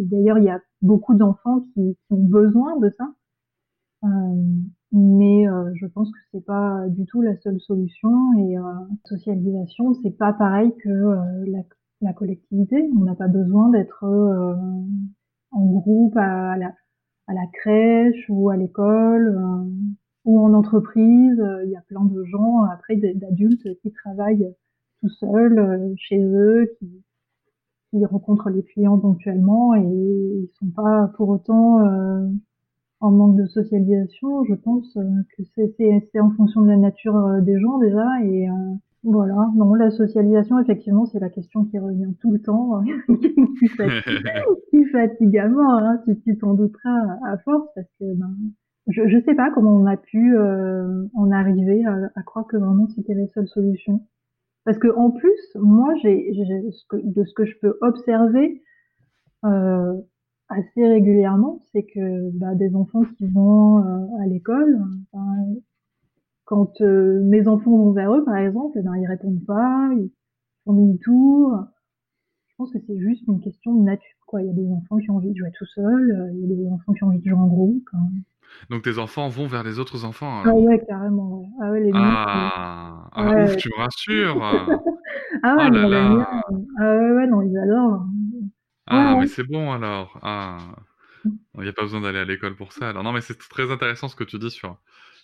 D'ailleurs, 0.00 0.38
il 0.38 0.44
y 0.44 0.50
a 0.50 0.60
beaucoup 0.82 1.14
d'enfants 1.14 1.64
qui, 1.74 1.96
ont 2.10 2.16
besoin 2.16 2.78
de 2.78 2.90
ça, 2.98 3.12
euh, 4.04 4.08
mais 4.92 5.48
euh, 5.48 5.70
je 5.74 5.86
pense 5.86 6.10
que 6.10 6.18
c'est 6.32 6.44
pas 6.44 6.84
du 6.88 7.06
tout 7.06 7.22
la 7.22 7.36
seule 7.40 7.60
solution. 7.60 8.10
Et 8.38 8.58
euh, 8.58 8.62
socialisation, 9.04 9.94
c'est 10.02 10.16
pas 10.16 10.32
pareil 10.32 10.72
que 10.82 10.88
euh, 10.88 11.62
la, 12.00 12.12
collectivité. 12.12 12.88
On 12.98 13.04
n'a 13.04 13.14
pas 13.14 13.28
besoin 13.28 13.70
d'être 13.70 14.04
euh, 14.04 14.54
en 15.52 15.66
groupe 15.66 16.16
à, 16.16 16.56
la, 16.56 16.74
à 17.26 17.34
la 17.34 17.46
crèche 17.52 18.26
ou 18.28 18.50
à 18.50 18.56
l'école 18.56 19.38
ou 20.24 20.40
en 20.40 20.54
entreprise. 20.54 21.42
Il 21.64 21.70
y 21.70 21.76
a 21.76 21.82
plein 21.82 22.04
de 22.04 22.24
gens, 22.24 22.62
après, 22.64 22.96
d'adultes 22.96 23.68
qui 23.82 23.92
travaillent 23.92 24.54
tout 25.00 25.08
seuls, 25.08 25.58
euh, 25.58 25.94
chez 25.96 26.22
eux, 26.22 26.70
qui, 26.78 27.02
qui 27.90 28.04
rencontrent 28.04 28.50
les 28.50 28.62
clients 28.62 28.98
ponctuellement 28.98 29.74
et 29.74 29.82
ils 29.82 30.50
sont 30.58 30.70
pas 30.70 31.10
pour 31.16 31.28
autant 31.28 31.80
euh, 31.80 32.26
en 33.00 33.10
manque 33.10 33.36
de 33.36 33.46
socialisation. 33.46 34.44
Je 34.44 34.54
pense 34.54 34.96
euh, 34.96 35.02
que 35.36 35.42
c'est 35.56 36.20
en 36.20 36.30
fonction 36.30 36.62
de 36.62 36.68
la 36.68 36.76
nature 36.76 37.16
euh, 37.16 37.40
des 37.40 37.58
gens 37.58 37.78
déjà 37.78 38.06
et 38.24 38.48
voilà, 39.02 39.50
non, 39.56 39.74
la 39.74 39.90
socialisation, 39.90 40.58
effectivement, 40.58 41.06
c'est 41.06 41.20
la 41.20 41.30
question 41.30 41.64
qui 41.64 41.78
revient 41.78 42.12
tout 42.20 42.32
le 42.32 42.40
temps, 42.40 42.82
fatigue, 43.76 44.26
qui 44.70 44.84
fatigue 44.86 45.38
à 45.38 45.48
mort, 45.48 45.70
hein, 45.70 46.02
tu 46.24 46.36
t'en 46.36 46.54
douteras 46.54 47.18
à 47.26 47.38
force, 47.38 47.68
parce 47.74 47.88
que 47.98 48.14
ben, 48.14 48.34
je, 48.88 49.08
je 49.08 49.20
sais 49.24 49.34
pas 49.34 49.50
comment 49.50 49.74
on 49.74 49.86
a 49.86 49.96
pu 49.96 50.36
euh, 50.36 51.06
en 51.14 51.30
arriver 51.30 51.84
à, 51.86 52.10
à, 52.14 52.22
croire 52.22 52.46
que 52.46 52.56
vraiment 52.56 52.88
c'était 52.88 53.14
la 53.14 53.26
seule 53.28 53.48
solution. 53.48 54.06
Parce 54.64 54.78
que 54.78 54.88
en 54.94 55.10
plus, 55.10 55.56
moi, 55.56 55.94
j'ai 56.02 56.32
de 56.92 57.24
ce 57.24 57.34
que 57.34 57.44
je 57.44 57.58
peux 57.60 57.78
observer 57.80 58.62
euh, 59.44 59.94
assez 60.48 60.86
régulièrement, 60.86 61.60
c'est 61.72 61.84
que 61.84 62.30
bah, 62.36 62.54
des 62.54 62.74
enfants 62.74 63.04
qui 63.16 63.26
vont 63.28 63.78
euh, 63.78 64.22
à 64.22 64.26
l'école, 64.26 64.78
quand 66.50 66.80
euh, 66.80 67.20
mes 67.22 67.46
enfants 67.46 67.70
vont 67.70 67.92
vers 67.92 68.12
eux, 68.12 68.24
par 68.24 68.36
exemple, 68.36 68.76
eh 68.76 68.82
ben, 68.82 68.96
ils 68.96 69.06
répondent 69.06 69.44
pas, 69.46 69.88
ils 69.92 70.10
font 70.64 70.72
demi-tour. 70.72 71.64
Je 72.48 72.54
pense 72.58 72.72
que 72.72 72.78
c'est 72.88 72.98
juste 72.98 73.22
une 73.28 73.40
question 73.40 73.72
de 73.72 73.84
nature. 73.84 74.16
Quoi. 74.26 74.42
Il 74.42 74.48
y 74.48 74.50
a 74.50 74.52
des 74.52 74.68
enfants 74.68 74.98
qui 74.98 75.10
ont 75.12 75.16
envie 75.16 75.30
de 75.30 75.36
jouer 75.36 75.52
tout 75.56 75.64
seuls, 75.66 76.32
il 76.34 76.40
y 76.40 76.52
a 76.52 76.56
des 76.56 76.68
enfants 76.68 76.92
qui 76.92 77.04
ont 77.04 77.06
envie 77.06 77.20
de 77.20 77.24
jouer 77.24 77.38
en 77.38 77.46
groupe. 77.46 77.88
Hein. 77.92 78.00
Donc 78.68 78.82
tes 78.82 78.98
enfants 78.98 79.28
vont 79.28 79.46
vers 79.46 79.62
les 79.62 79.78
autres 79.78 80.04
enfants 80.04 80.40
alors? 80.40 80.56
Ah 80.56 80.60
ouais, 80.60 80.84
carrément. 80.84 81.38
Ouais. 81.38 81.46
Ah 81.62 81.70
ouais, 81.70 81.80
les 81.84 81.90
ah, 81.94 83.08
ah 83.12 83.30
ouais. 83.30 83.44
ouf, 83.44 83.56
tu 83.56 83.68
me 83.68 83.80
rassures. 83.80 84.42
ah 85.44 85.56
ouais, 85.56 85.66
oh 85.68 85.72
là 85.72 85.88
là. 85.88 86.08
Miens, 86.08 86.26
ah 86.80 86.96
ouais, 86.96 87.10
ouais, 87.12 87.26
non, 87.28 87.42
ils 87.42 87.56
adorent. 87.56 88.06
Ah, 88.88 89.14
ouais, 89.14 89.20
mais 89.20 89.26
c'est 89.28 89.44
bon 89.44 89.70
alors. 89.70 90.18
Ah. 90.20 90.58
Il 91.24 91.62
n'y 91.62 91.68
a 91.68 91.72
pas 91.72 91.82
besoin 91.82 92.00
d'aller 92.00 92.18
à 92.18 92.24
l'école 92.24 92.56
pour 92.56 92.72
ça. 92.72 92.88
Alors 92.88 93.04
non, 93.04 93.12
mais 93.12 93.20
c'est 93.20 93.38
très 93.38 93.70
intéressant 93.70 94.08
ce 94.08 94.16
que 94.16 94.24
tu 94.24 94.38
dis 94.38 94.50
sur, 94.50 94.78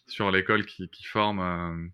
sur 0.08 0.30
l'école 0.30 0.66
qui, 0.66 0.88
forme. 1.04 1.40
Euh... 1.40 1.88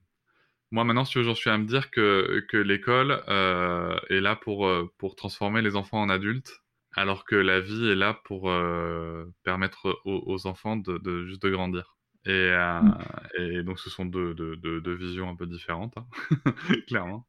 Moi 0.71 0.85
maintenant, 0.85 1.05
j'en 1.05 1.35
suis 1.35 1.51
à 1.51 1.59
me 1.59 1.67
dire 1.67 1.91
que, 1.91 2.45
que 2.49 2.57
l'école 2.57 3.23
euh, 3.29 3.99
est 4.09 4.21
là 4.21 4.37
pour, 4.37 4.71
pour 4.99 5.17
transformer 5.17 5.61
les 5.61 5.77
enfants 5.77 6.01
en 6.01 6.09
adultes 6.09 6.63
alors 6.95 7.25
que 7.25 7.37
la 7.37 7.61
vie 7.61 7.91
est 7.91 7.95
là 7.95 8.21
pour 8.25 8.51
euh, 8.51 9.25
permettre 9.45 10.01
aux, 10.05 10.47
enfants 10.47 10.77
de, 10.77 11.27
juste 11.27 11.43
de 11.43 11.51
grandir. 11.51 11.97
Et, 12.25 12.31
euh, 12.31 13.63
donc 13.63 13.81
ce 13.81 13.91
sont 13.91 14.05
deux, 14.05 14.35
deux, 14.35 14.57
deux, 14.57 14.95
visions 14.95 15.29
un 15.29 15.35
peu 15.35 15.47
différentes, 15.47 15.95
hein 15.97 16.07
clairement. 16.87 17.27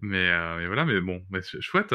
Mais, 0.00 0.30
euh, 0.30 0.58
mais, 0.58 0.66
voilà, 0.66 0.84
mais 0.84 1.00
bon, 1.00 1.22
mais 1.30 1.40
chouette. 1.42 1.94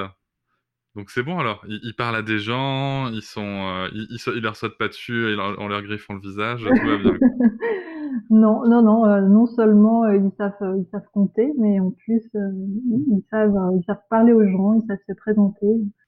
Donc 0.96 1.10
c'est 1.10 1.24
bon 1.24 1.40
alors, 1.40 1.64
ils, 1.68 1.80
ils 1.84 1.96
parlent 1.96 2.16
à 2.16 2.22
des 2.22 2.40
gens, 2.40 3.12
ils 3.12 3.24
sont, 3.24 3.42
euh, 3.42 3.90
ils, 3.94 4.08
ils, 4.12 4.34
ils 4.36 4.42
leur 4.42 4.56
sautent 4.56 4.78
pas 4.78 4.88
dessus, 4.88 5.30
et 5.30 5.36
leur- 5.36 5.60
en 5.60 5.68
leur 5.68 5.82
griffant 5.82 6.14
le 6.14 6.22
visage, 6.22 6.62
tout 6.64 6.88
va 6.88 6.98
bien. 6.98 7.18
Non, 8.30 8.68
non, 8.68 8.82
non, 8.84 9.06
euh, 9.06 9.22
non 9.22 9.46
seulement 9.48 10.04
euh, 10.06 10.16
ils 10.18 10.32
savent, 10.38 10.54
euh, 10.62 10.78
ils 10.78 10.88
savent 10.92 11.08
compter, 11.14 11.54
mais 11.58 11.80
en 11.80 11.92
plus 11.92 12.22
ils, 12.34 13.04
ils 13.08 13.24
savent, 13.32 13.58
ils 13.78 13.84
savent 13.86 14.02
parler 14.10 14.34
aux 14.34 14.46
gens, 14.46 14.74
ils 14.74 14.86
savent 14.88 15.00
se 15.08 15.14
présenter. 15.14 15.68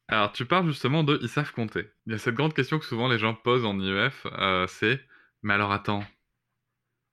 Alors 0.09 0.33
tu 0.33 0.45
parles 0.45 0.67
justement 0.67 1.03
de 1.05 1.17
ils 1.21 1.29
savent 1.29 1.53
compter. 1.53 1.89
Il 2.05 2.11
y 2.11 2.15
a 2.15 2.17
cette 2.17 2.35
grande 2.35 2.53
question 2.53 2.77
que 2.79 2.85
souvent 2.85 3.07
les 3.07 3.17
gens 3.19 3.33
posent 3.33 3.65
en 3.65 3.79
IEF, 3.79 4.27
c'est 4.67 4.99
mais 5.43 5.53
alors 5.53 5.71
attends, 5.71 6.03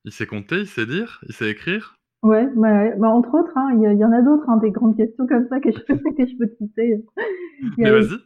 il 0.06 0.12
sait 0.12 0.26
compter, 0.26 0.60
il 0.60 0.66
sait 0.66 0.86
lire, 0.86 1.20
il 1.28 1.34
sait 1.34 1.50
écrire? 1.50 1.94
Ouais, 2.22 2.46
bah, 2.56 2.68
ouais. 2.82 2.96
Bah, 2.96 3.08
entre 3.08 3.34
autres, 3.38 3.52
hein, 3.56 3.70
il 3.74 3.82
y, 3.82 3.86
a- 3.86 3.92
il 3.92 3.98
y 3.98 4.04
en 4.04 4.12
a 4.12 4.22
d'autres, 4.22 4.48
hein, 4.48 4.56
des 4.56 4.70
grandes 4.70 4.96
questions 4.96 5.26
comme 5.26 5.46
ça 5.48 5.60
que 5.60 5.70
je, 5.70 5.78
que 6.16 6.26
je 6.26 6.36
peux 6.38 6.48
te 6.48 6.56
citer. 6.56 7.04
Il 7.76 7.82
y 7.84 7.84
Mais 7.84 7.90
a- 7.90 7.92
vas-y. 7.92 8.18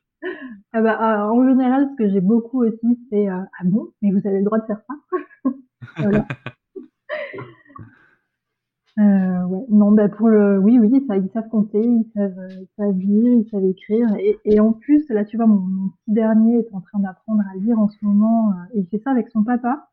ah 0.74 0.82
bah, 0.82 0.96
ah, 1.00 1.32
en 1.32 1.48
général, 1.48 1.88
ce 1.92 1.96
que 2.04 2.10
j'ai 2.10 2.20
beaucoup 2.20 2.64
aussi, 2.64 2.98
c'est 3.10 3.28
ah 3.28 3.46
bon, 3.64 3.92
mais 4.02 4.10
vous 4.12 4.26
avez 4.26 4.38
le 4.40 4.44
droit 4.44 4.58
de 4.60 4.66
faire 4.66 4.80
ça? 4.88 4.94
Voilà. 6.00 6.28
Euh, 8.98 9.44
ouais. 9.44 9.64
Non, 9.68 9.92
bah 9.92 10.08
pour 10.08 10.28
le, 10.28 10.58
oui, 10.58 10.78
oui, 10.80 11.04
ça, 11.06 11.16
ils 11.16 11.30
savent 11.30 11.48
compter, 11.48 11.80
ils 11.80 12.10
savent, 12.14 12.36
euh, 12.38 12.48
ils 12.60 12.68
savent 12.76 12.98
lire, 12.98 13.32
ils 13.32 13.48
savent 13.48 13.64
écrire, 13.64 14.08
et, 14.18 14.38
et 14.44 14.58
en 14.60 14.72
plus, 14.72 15.08
là, 15.10 15.24
tu 15.24 15.36
vois, 15.36 15.46
mon, 15.46 15.56
mon 15.60 15.88
petit 15.90 16.12
dernier 16.12 16.58
est 16.58 16.74
en 16.74 16.80
train 16.80 16.98
d'apprendre 16.98 17.42
à 17.52 17.56
lire 17.58 17.78
en 17.78 17.88
ce 17.88 18.04
moment, 18.04 18.50
euh, 18.50 18.54
et 18.74 18.80
il 18.80 18.86
fait 18.88 18.98
ça 18.98 19.10
avec 19.12 19.28
son 19.28 19.44
papa. 19.44 19.88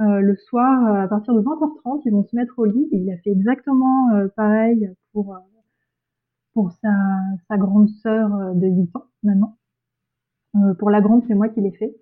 Euh, 0.00 0.20
le 0.20 0.36
soir, 0.36 0.86
à 0.96 1.08
partir 1.08 1.34
de 1.34 1.42
20h30, 1.42 2.02
ils 2.06 2.12
vont 2.12 2.24
se 2.24 2.34
mettre 2.36 2.58
au 2.58 2.64
lit, 2.64 2.88
et 2.92 2.96
il 2.98 3.12
a 3.12 3.18
fait 3.18 3.30
exactement 3.30 4.10
euh, 4.14 4.28
pareil 4.36 4.90
pour 5.12 5.36
pour 6.52 6.70
sa, 6.72 6.88
sa 7.48 7.56
grande 7.56 7.88
sœur 8.02 8.54
de 8.54 8.66
8 8.66 8.94
ans 8.96 9.06
maintenant. 9.22 9.56
Pour 10.78 10.90
la 10.90 11.00
grande, 11.00 11.24
c'est 11.26 11.34
moi 11.34 11.48
qui 11.48 11.60
l'ai 11.60 11.72
fait. 11.72 11.94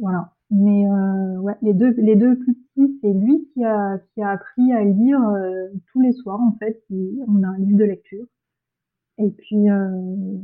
Voilà. 0.00 0.32
Mais 0.50 0.86
euh, 0.88 1.40
ouais, 1.40 1.54
les 1.62 1.74
deux, 1.74 1.90
les 1.98 2.14
deux 2.16 2.36
plus 2.38 2.54
petits, 2.54 2.98
c'est 3.02 3.12
lui 3.12 3.48
qui 3.52 3.64
a, 3.64 3.98
qui 4.14 4.22
a 4.22 4.30
appris 4.30 4.72
à 4.72 4.84
lire 4.84 5.20
euh, 5.20 5.68
tous 5.92 6.00
les 6.00 6.12
soirs 6.12 6.40
en 6.40 6.56
fait. 6.58 6.82
Il- 6.90 7.24
on 7.26 7.42
a 7.42 7.48
un 7.48 7.58
livre 7.58 7.78
de 7.78 7.84
lecture. 7.84 8.24
Et 9.18 9.30
puis 9.30 9.68
euh, 9.70 9.88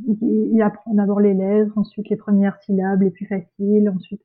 il, 0.09 0.51
il 0.55 0.63
apprend 0.63 0.95
d'abord 0.95 1.21
les 1.21 1.35
lettres, 1.35 1.77
ensuite 1.77 2.09
les 2.09 2.17
premières 2.17 2.57
syllabes 2.63 3.03
les 3.03 3.11
plus 3.11 3.27
faciles, 3.27 3.89
ensuite 3.95 4.23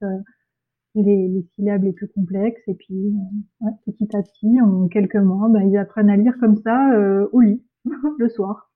les, 0.95 1.27
les 1.27 1.45
syllabes 1.55 1.83
les 1.83 1.93
plus 1.93 2.07
complexes. 2.07 2.61
Et 2.67 2.73
puis 2.73 3.13
ouais, 3.61 3.71
petit 3.85 4.15
à 4.15 4.21
petit, 4.23 4.59
en 4.61 4.87
quelques 4.87 5.15
mois, 5.17 5.47
bah, 5.49 5.63
ils 5.63 5.77
apprennent 5.77 6.09
à 6.09 6.17
lire 6.17 6.37
comme 6.39 6.55
ça 6.55 6.91
au 7.31 7.39
lit 7.41 7.61
le 8.17 8.29
soir. 8.29 8.71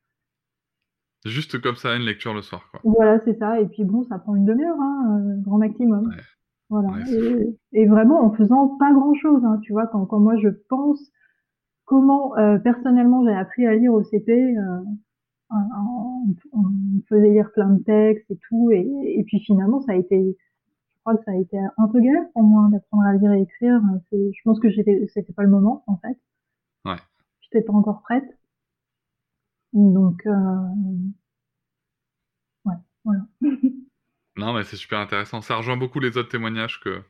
Juste 1.25 1.61
comme 1.61 1.75
ça, 1.75 1.95
une 1.95 2.03
lecture 2.03 2.33
le 2.33 2.41
soir, 2.41 2.67
quoi. 2.71 2.79
Voilà, 2.83 3.19
c'est 3.19 3.37
ça. 3.37 3.59
Et 3.61 3.67
puis 3.67 3.83
bon, 3.83 4.03
ça 4.03 4.17
prend 4.17 4.35
une 4.35 4.45
demi-heure, 4.45 4.79
hein, 4.79 5.35
grand 5.41 5.59
maximum. 5.59 6.07
Ouais. 6.07 6.15
Voilà. 6.71 6.87
Ouais, 6.89 7.05
c'est 7.05 7.59
et, 7.73 7.81
et 7.81 7.85
vraiment 7.85 8.21
en 8.23 8.31
faisant 8.33 8.69
pas 8.79 8.91
grand-chose, 8.93 9.43
hein, 9.45 9.59
tu 9.61 9.73
vois, 9.73 9.87
quand, 9.87 10.05
quand 10.05 10.19
moi 10.19 10.37
je 10.37 10.47
pense 10.69 10.99
comment 11.85 12.35
euh, 12.37 12.57
personnellement 12.59 13.23
j'ai 13.25 13.33
appris 13.33 13.67
à 13.67 13.75
lire 13.75 13.93
au 13.93 14.01
CP, 14.03 14.31
euh, 14.57 14.79
on 15.51 16.25
me 16.61 17.01
faisait 17.09 17.29
lire 17.31 17.51
plein 17.53 17.69
de 17.71 17.83
textes 17.83 18.31
et 18.31 18.39
tout, 18.47 18.71
et, 18.71 18.87
et 19.19 19.23
puis 19.25 19.41
finalement 19.41 19.81
ça 19.81 19.91
a 19.91 19.95
été, 19.95 20.17
je 20.95 20.99
crois 21.01 21.17
que 21.17 21.23
ça 21.25 21.31
a 21.31 21.35
été 21.35 21.57
un 21.77 21.87
peu 21.89 21.99
galère 21.99 22.23
pour 22.33 22.43
moi 22.43 22.69
d'apprendre 22.71 23.03
à 23.03 23.13
lire 23.15 23.33
et 23.33 23.41
écrire. 23.41 23.81
C'est- 24.09 24.31
Je 24.33 24.41
pense 24.45 24.59
que 24.61 24.71
c'était 24.71 25.33
pas 25.35 25.43
le 25.43 25.49
moment 25.49 25.83
en 25.87 25.97
fait. 25.97 26.17
Ouais. 26.85 26.95
J'étais 27.41 27.65
pas 27.65 27.73
encore 27.73 28.01
prête. 28.03 28.23
Donc 29.73 30.25
euh, 30.25 30.31
ouais, 32.65 32.75
voilà. 33.03 33.21
Non, 34.37 34.53
mais 34.53 34.63
c'est 34.63 34.77
super 34.77 34.99
intéressant. 34.99 35.41
Ça 35.41 35.55
rejoint 35.57 35.77
beaucoup 35.77 35.99
les 35.99 36.17
autres 36.17 36.29
témoignages 36.29 36.79
que, 36.79 37.03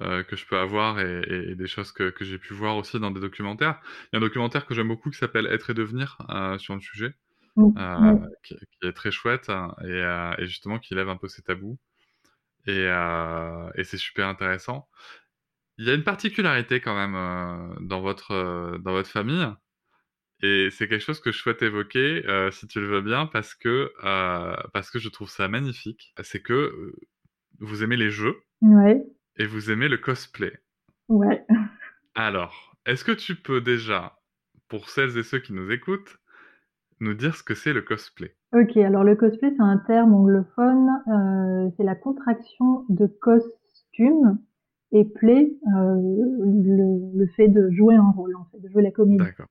euh, 0.00 0.24
que 0.24 0.36
je 0.36 0.46
peux 0.46 0.58
avoir 0.58 1.00
et, 1.00 1.20
et- 1.28 1.52
et 1.52 1.56
des 1.56 1.66
choses 1.68 1.92
que, 1.92 2.10
que 2.10 2.24
j'ai 2.24 2.38
pu 2.38 2.54
voir 2.54 2.76
aussi 2.76 3.00
dans 3.00 3.10
des 3.12 3.20
documentaires. 3.20 3.80
Il 4.04 4.08
y 4.14 4.16
a 4.16 4.18
un 4.18 4.22
documentaire 4.22 4.66
que 4.66 4.74
j'aime 4.74 4.88
beaucoup 4.88 5.10
qui 5.10 5.18
s'appelle 5.18 5.46
Être 5.48 5.70
et 5.70 5.74
devenir 5.74 6.18
euh, 6.30 6.58
sur 6.58 6.74
le 6.74 6.80
sujet, 6.80 7.14
Mm, 7.56 7.72
euh, 7.78 7.84
ouais. 7.96 8.20
qui, 8.44 8.56
qui 8.56 8.88
est 8.88 8.92
très 8.94 9.10
chouette 9.12 9.50
hein, 9.50 9.74
et, 9.82 9.86
euh, 9.88 10.34
et 10.38 10.46
justement 10.46 10.78
qui 10.80 10.94
lève 10.94 11.08
un 11.10 11.16
peu 11.18 11.28
ces 11.28 11.42
tabous. 11.42 11.78
Et, 12.66 12.72
euh, 12.88 13.70
c'est 13.84 13.98
super 13.98 14.28
intéressant. 14.28 14.88
Il 15.78 15.86
y 15.86 15.90
a 15.90 15.94
une 15.94 16.04
particularité 16.04 16.80
quand 16.80 16.94
même 16.96 17.14
euh, 17.16 17.76
dans 17.80 18.00
votre, 18.02 18.32
euh, 18.32 18.78
dans 18.78 18.92
votre 18.92 19.10
famille. 19.10 19.46
Et 20.42 20.68
c'est 20.70 20.86
quelque 20.88 21.02
chose 21.02 21.20
que 21.20 21.32
je 21.32 21.38
souhaite 21.38 21.62
évoquer, 21.62 22.26
euh, 22.26 22.50
si 22.50 22.66
tu 22.66 22.80
le 22.80 22.86
veux 22.86 23.00
bien, 23.00 23.26
parce 23.26 23.54
que, 23.54 23.92
euh, 24.04 24.56
parce 24.72 24.90
que 24.90 24.98
je 24.98 25.08
trouve 25.08 25.30
ça 25.30 25.48
magnifique. 25.48 26.12
C'est 26.22 26.40
que 26.42 26.52
euh, 26.52 26.92
vous 27.60 27.82
aimez 27.82 27.96
les 27.96 28.10
jeux 28.10 28.36
Ouais, 28.60 29.02
et 29.36 29.46
vous 29.46 29.70
aimez 29.70 29.88
le 29.88 29.96
cosplay. 29.98 30.52
ouais. 31.08 31.44
Alors, 32.14 32.76
est-ce 32.86 33.04
que 33.04 33.12
tu 33.12 33.34
peux 33.34 33.60
déjà, 33.60 34.18
pour 34.68 34.88
celles 34.90 35.16
et 35.18 35.22
ceux 35.22 35.38
qui 35.38 35.52
nous 35.52 35.70
écoutent, 35.70 36.18
nous 37.00 37.14
dire 37.14 37.36
ce 37.36 37.42
que 37.42 37.54
c'est 37.54 37.72
le 37.72 37.82
cosplay? 37.82 38.34
Ok, 38.54 38.76
alors 38.78 39.04
le 39.04 39.16
cosplay, 39.16 39.50
c'est 39.54 39.62
un 39.62 39.78
terme 39.86 40.14
anglophone, 40.14 41.72
c'est 41.76 41.84
la 41.84 41.94
contraction 41.94 42.84
de 42.88 43.06
costume 43.06 44.38
et 44.92 45.04
play, 45.04 45.52
le, 45.66 47.18
le 47.18 47.26
fait 47.36 47.48
de 47.48 47.70
jouer 47.70 47.96
un 47.96 48.10
rôle, 48.10 48.34
en 48.36 48.46
fait, 48.50 48.60
de 48.60 48.68
jouer 48.70 48.82
la 48.82 48.90
comédie. 48.92 49.24
D'accord. 49.24 49.46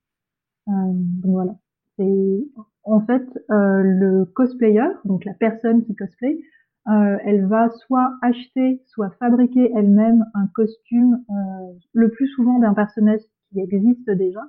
Euh, 0.68 0.72
donc 0.94 1.32
voilà. 1.32 1.56
C'est 1.98 2.48
en 2.84 3.00
fait 3.02 3.26
euh, 3.52 3.82
le 3.84 4.26
cosplayer, 4.26 4.88
donc 5.06 5.26
la 5.26 5.34
personne 5.34 5.84
qui 5.86 5.96
cosplay, 5.96 6.40
euh, 6.88 7.18
elle 7.24 7.46
va 7.48 7.70
soit 7.88 8.14
acheter, 8.22 8.82
soit 8.88 9.10
fabriquer 9.20 9.72
elle-même 9.76 10.26
un 10.36 10.48
costume, 10.54 11.24
euh, 11.30 11.74
le 11.94 12.12
plus 12.12 12.28
souvent 12.28 12.60
d'un 12.60 12.74
personnage 12.74 13.22
qui 13.52 13.60
existe 13.60 14.10
déjà. 14.12 14.42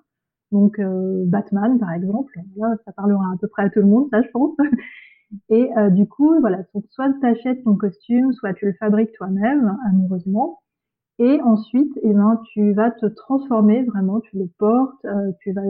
Donc 0.53 0.79
euh, 0.79 1.25
Batman 1.27 1.79
par 1.79 1.93
exemple, 1.93 2.39
là 2.57 2.77
ça 2.85 2.93
parlera 2.93 3.25
à 3.33 3.37
peu 3.41 3.49
près 3.49 3.65
à 3.65 3.71
tout 3.71 3.81
le 3.81 3.87
monde, 3.87 4.09
ça 4.11 4.23
je 4.23 4.29
pense. 4.31 4.57
Et 5.51 5.71
euh, 5.79 5.91
du 5.91 6.07
coup 6.09 6.39
voilà, 6.41 6.65
soit 6.91 7.13
tu 7.21 7.27
achètes 7.27 7.65
ton 7.65 7.77
costume, 7.77 8.33
soit 8.33 8.55
tu 8.55 8.67
le 8.67 8.75
fabriques 8.75 9.13
toi-même 9.13 9.77
amoureusement. 9.89 10.61
Et 11.19 11.41
ensuite, 11.43 11.93
eh 12.03 12.13
ben, 12.13 12.41
tu 12.53 12.75
vas 12.75 12.91
te 12.91 13.07
transformer 13.07 13.85
vraiment, 13.85 14.21
tu 14.21 14.39
le 14.39 14.49
portes, 14.59 15.07
tu 15.41 15.53
vas, 15.53 15.63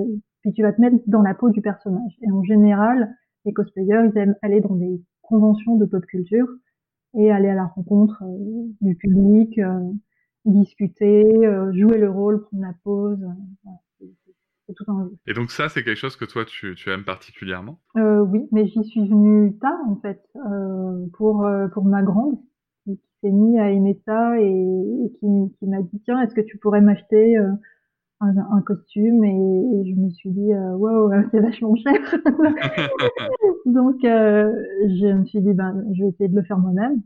puis 0.47 0.53
tu 0.53 0.63
vas 0.63 0.73
te 0.73 0.81
mettre 0.81 0.97
dans 1.09 1.23
la 1.23 1.35
peau 1.35 1.51
du 1.51 1.61
personnage. 1.61 2.17
Et 2.23 2.31
en 2.31 2.45
général, 2.45 3.13
les 3.45 3.53
cosplayers, 3.53 4.11
ils 4.13 4.17
aiment 4.17 4.37
aller 4.43 4.61
dans 4.61 4.77
des 4.77 5.03
conventions 5.23 5.75
de 5.75 5.87
pop 5.87 6.07
culture 6.07 6.47
et 7.19 7.33
aller 7.33 7.49
à 7.49 7.55
la 7.55 7.65
rencontre 7.65 8.23
euh, 8.23 8.69
du 8.81 8.95
public, 8.95 9.59
euh, 9.59 9.81
discuter, 10.45 11.25
euh, 11.45 11.73
jouer 11.73 11.99
le 11.99 12.09
rôle, 12.09 12.45
prendre 12.45 12.63
la 12.63 12.75
pause. 12.85 13.19
c'est- 13.99 14.07
tout 14.75 14.85
un 14.91 15.05
jeu. 15.05 15.17
Et 15.29 15.33
donc 15.33 15.51
ça, 15.51 15.69
c'est 15.69 15.85
quelque 15.85 15.99
chose 15.99 16.17
que 16.17 16.25
toi, 16.25 16.45
tu, 16.45 16.75
tu 16.77 16.91
aimes 16.91 17.05
particulièrement? 17.05 17.81
Oui, 17.95 18.49
mais 18.53 18.67
j'y 18.67 18.85
suis 18.85 19.09
venue 19.09 19.57
tard 19.59 19.79
en 19.89 19.97
fait 19.97 20.21
pour 21.13 21.49
pour 21.73 21.85
ma 21.85 22.03
grande 22.03 22.37
qui, 22.85 23.01
s'est 23.21 23.31
mise 23.31 23.59
à 23.59 23.71
aimer 23.71 24.01
ça 24.05 24.41
et, 24.41 24.45
et 24.45 25.13
qui, 25.21 25.55
qui 25.57 25.67
m'a 25.67 25.83
dit 25.83 26.01
tiens 26.05 26.21
est-ce 26.21 26.35
que 26.35 26.41
tu 26.41 26.59
pourrais 26.59 26.81
m'acheter 26.81 27.37
un, 28.21 28.37
un 28.37 28.63
costume 28.63 29.25
et, 29.25 29.29
et 29.29 29.91
je 29.91 30.01
me 30.01 30.11
suis 30.11 30.31
dit 30.31 30.53
euh, 30.53 30.77
wow 30.77 31.11
c'est 31.31 31.41
vachement 31.41 31.75
cher. 31.77 31.95
Donc 33.67 34.05
euh, 34.05 34.53
je 34.83 35.13
me 35.13 35.25
suis 35.27 35.41
dit 35.41 35.53
ben 35.53 35.85
je 35.95 36.03
vais 36.03 36.09
essayer 36.09 36.29
de 36.29 36.37
le 36.37 36.43
faire 36.43 36.59
moi-même. 36.59 37.03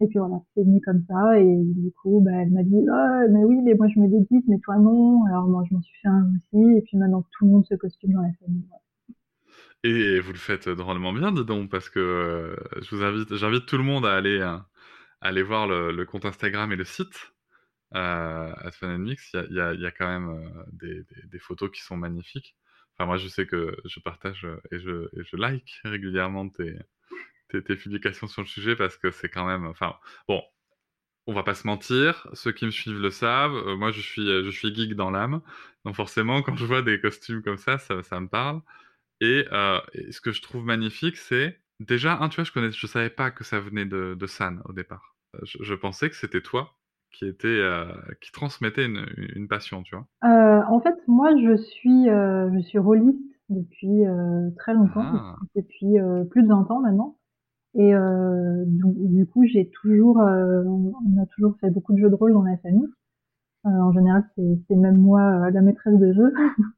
Et 0.00 0.06
puis 0.06 0.18
voilà 0.18 0.40
c'est 0.54 0.62
venu 0.62 0.80
comme 0.80 1.02
ça. 1.08 1.38
Et 1.38 1.62
du 1.64 1.92
coup 2.02 2.20
ben, 2.20 2.34
elle 2.34 2.50
m'a 2.50 2.62
dit 2.62 2.86
ah 2.92 3.22
mais 3.30 3.44
oui 3.44 3.60
mais 3.62 3.74
moi 3.74 3.88
je 3.88 4.00
me 4.00 4.08
déguise 4.08 4.44
mais 4.48 4.58
toi 4.60 4.76
non 4.78 5.24
alors 5.26 5.46
moi 5.46 5.62
je 5.68 5.74
m'en 5.74 5.82
suis 5.82 5.96
fait 6.00 6.08
un 6.08 6.30
aussi. 6.36 6.76
Et 6.78 6.82
puis 6.82 6.96
maintenant 6.96 7.22
tout 7.38 7.44
le 7.44 7.52
monde 7.52 7.66
se 7.66 7.74
costume 7.74 8.12
dans 8.12 8.22
la 8.22 8.32
famille. 8.40 8.64
Et 9.84 10.18
vous 10.20 10.32
le 10.32 10.38
faites 10.38 10.68
drôlement 10.68 11.12
bien, 11.12 11.30
dis 11.30 11.44
donc, 11.44 11.70
parce 11.70 11.88
que 11.88 12.00
euh, 12.00 12.56
je 12.82 12.96
vous 12.96 13.04
invite, 13.04 13.36
j'invite 13.36 13.66
tout 13.66 13.76
le 13.76 13.84
monde 13.84 14.04
à 14.04 14.14
aller, 14.16 14.40
à 14.40 14.66
aller 15.20 15.42
voir 15.42 15.68
le, 15.68 15.92
le 15.92 16.04
compte 16.04 16.24
Instagram 16.24 16.72
et 16.72 16.76
le 16.76 16.84
site 16.84 17.35
Fun 17.92 18.94
and 18.94 18.98
Mix. 18.98 19.34
Il 19.50 19.56
y 19.56 19.60
a, 19.60 19.90
quand 19.90 20.06
même 20.08 20.28
euh, 20.82 21.04
des, 21.24 21.38
photos 21.38 21.70
qui 21.70 21.82
sont 21.82 21.96
magnifiques. 21.96 22.56
Enfin, 22.94 23.06
moi, 23.06 23.16
je 23.16 23.28
sais 23.28 23.46
que 23.46 23.76
je 23.84 24.00
partage 24.00 24.44
euh, 24.44 24.60
et 24.72 24.78
je, 24.78 25.36
like 25.36 25.80
régulièrement 25.84 26.48
tes, 26.48 26.74
publications 27.48 28.26
sur 28.26 28.42
le 28.42 28.48
sujet 28.48 28.76
parce 28.76 28.96
que 28.96 29.10
c'est 29.10 29.28
quand 29.28 29.46
même. 29.46 29.66
Enfin, 29.66 29.96
bon, 30.28 30.42
on 31.26 31.34
va 31.34 31.42
pas 31.42 31.54
se 31.54 31.66
mentir, 31.66 32.28
ceux 32.34 32.52
qui 32.52 32.66
me 32.66 32.70
suivent 32.70 33.00
le 33.00 33.10
savent. 33.10 33.54
euh, 33.54 33.76
moi, 33.76 33.92
je 33.92 34.00
suis, 34.00 34.74
geek 34.74 34.94
dans 34.94 35.10
l'âme, 35.10 35.42
donc 35.84 35.96
forcément, 35.96 36.42
quand 36.42 36.56
je 36.56 36.64
vois 36.64 36.82
des 36.82 37.00
costumes 37.00 37.42
comme 37.42 37.58
ça, 37.58 37.78
ça, 37.78 38.20
me 38.20 38.28
parle. 38.28 38.62
Et, 39.20 39.46
ce 39.50 40.20
que 40.20 40.32
je 40.32 40.42
trouve 40.42 40.64
magnifique, 40.64 41.16
c'est 41.16 41.60
déjà, 41.80 42.18
un, 42.20 42.28
tu 42.28 42.36
vois, 42.42 42.44
je 42.44 42.70
je 42.70 42.86
savais 42.86 43.10
pas 43.10 43.30
que 43.30 43.44
ça 43.44 43.60
venait 43.60 43.86
de, 43.86 44.26
San 44.26 44.62
au 44.66 44.72
départ. 44.72 45.16
Je 45.44 45.74
pensais 45.74 46.08
que 46.10 46.16
c'était 46.16 46.40
toi 46.40 46.75
qui 47.18 47.26
était, 47.26 47.46
euh, 47.48 47.86
qui 48.20 48.30
transmettait 48.30 48.84
une, 48.84 49.06
une 49.34 49.48
passion, 49.48 49.82
tu 49.82 49.94
vois. 49.96 50.06
Euh, 50.24 50.62
en 50.68 50.80
fait, 50.80 50.94
moi, 51.06 51.30
je 51.36 51.56
suis, 51.56 52.08
euh, 52.10 52.50
je 52.54 52.60
suis 52.60 52.78
rôliste 52.78 53.18
depuis 53.48 54.02
très 54.58 54.74
longtemps, 54.74 55.02
Ah. 55.04 55.36
depuis 55.54 55.94
plus 56.30 56.42
de 56.42 56.48
20 56.48 56.70
ans 56.70 56.80
maintenant. 56.80 57.16
Et 57.74 57.92
donc, 57.92 58.94
du 58.96 59.26
coup, 59.26 59.44
j'ai 59.46 59.70
toujours, 59.70 60.16
on 60.16 60.92
a 61.22 61.26
toujours 61.34 61.56
fait 61.60 61.70
beaucoup 61.70 61.92
de 61.92 61.98
jeux 61.98 62.10
de 62.10 62.14
rôle 62.14 62.32
dans 62.32 62.42
la 62.42 62.56
famille. 62.58 62.88
en 63.64 63.92
général, 63.92 64.24
c'est 64.36 64.74
même 64.76 64.96
moi 64.96 65.50
la 65.50 65.60
maîtresse 65.60 65.98
de 65.98 66.12
jeu. 66.12 66.32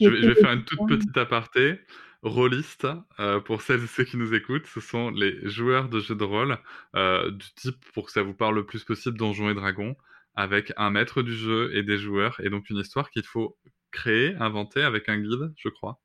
Je 0.00 0.08
vais, 0.08 0.16
je 0.22 0.28
vais 0.28 0.34
faire 0.34 0.52
une 0.52 0.64
toute 0.64 0.86
petite 0.88 1.16
aparté. 1.16 1.78
Rôliste, 2.22 2.86
euh, 3.20 3.40
pour 3.40 3.62
celles 3.62 3.82
et 3.82 3.86
ceux 3.86 4.04
qui 4.04 4.16
nous 4.16 4.32
écoutent, 4.34 4.66
ce 4.66 4.80
sont 4.80 5.10
les 5.10 5.48
joueurs 5.48 5.88
de 5.88 6.00
jeux 6.00 6.14
de 6.14 6.24
rôle 6.24 6.58
euh, 6.96 7.30
du 7.32 7.46
type, 7.54 7.84
pour 7.94 8.06
que 8.06 8.12
ça 8.12 8.22
vous 8.22 8.34
parle 8.34 8.54
le 8.56 8.64
plus 8.66 8.84
possible, 8.84 9.18
Donjons 9.18 9.50
et 9.50 9.54
Dragons, 9.54 9.96
avec 10.34 10.72
un 10.76 10.90
maître 10.90 11.22
du 11.22 11.34
jeu 11.34 11.74
et 11.76 11.82
des 11.82 11.98
joueurs, 11.98 12.38
et 12.40 12.48
donc 12.50 12.70
une 12.70 12.78
histoire 12.78 13.10
qu'il 13.10 13.24
faut 13.24 13.56
créer, 13.90 14.34
inventer 14.36 14.82
avec 14.82 15.08
un 15.08 15.18
guide, 15.18 15.52
je 15.56 15.68
crois. 15.68 16.00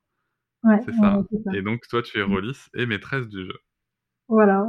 Ouais, 0.63 0.79
c'est 0.85 0.93
ça. 0.93 1.17
ouais, 1.17 1.23
c'est 1.31 1.43
ça. 1.43 1.51
Et 1.51 1.61
donc 1.63 1.87
toi, 1.89 2.03
tu 2.03 2.19
es 2.19 2.23
Mm. 2.25 2.33
rôliste 2.33 2.69
et 2.75 2.85
maîtresse 2.87 3.27
du 3.29 3.45
jeu. 3.45 3.59
Voilà. 4.29 4.65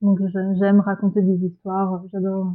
Donc 0.00 0.20
j'ai- 0.28 0.54
j'aime 0.58 0.80
raconter 0.80 1.20
des 1.22 1.44
histoires, 1.46 2.02
j'adore. 2.12 2.54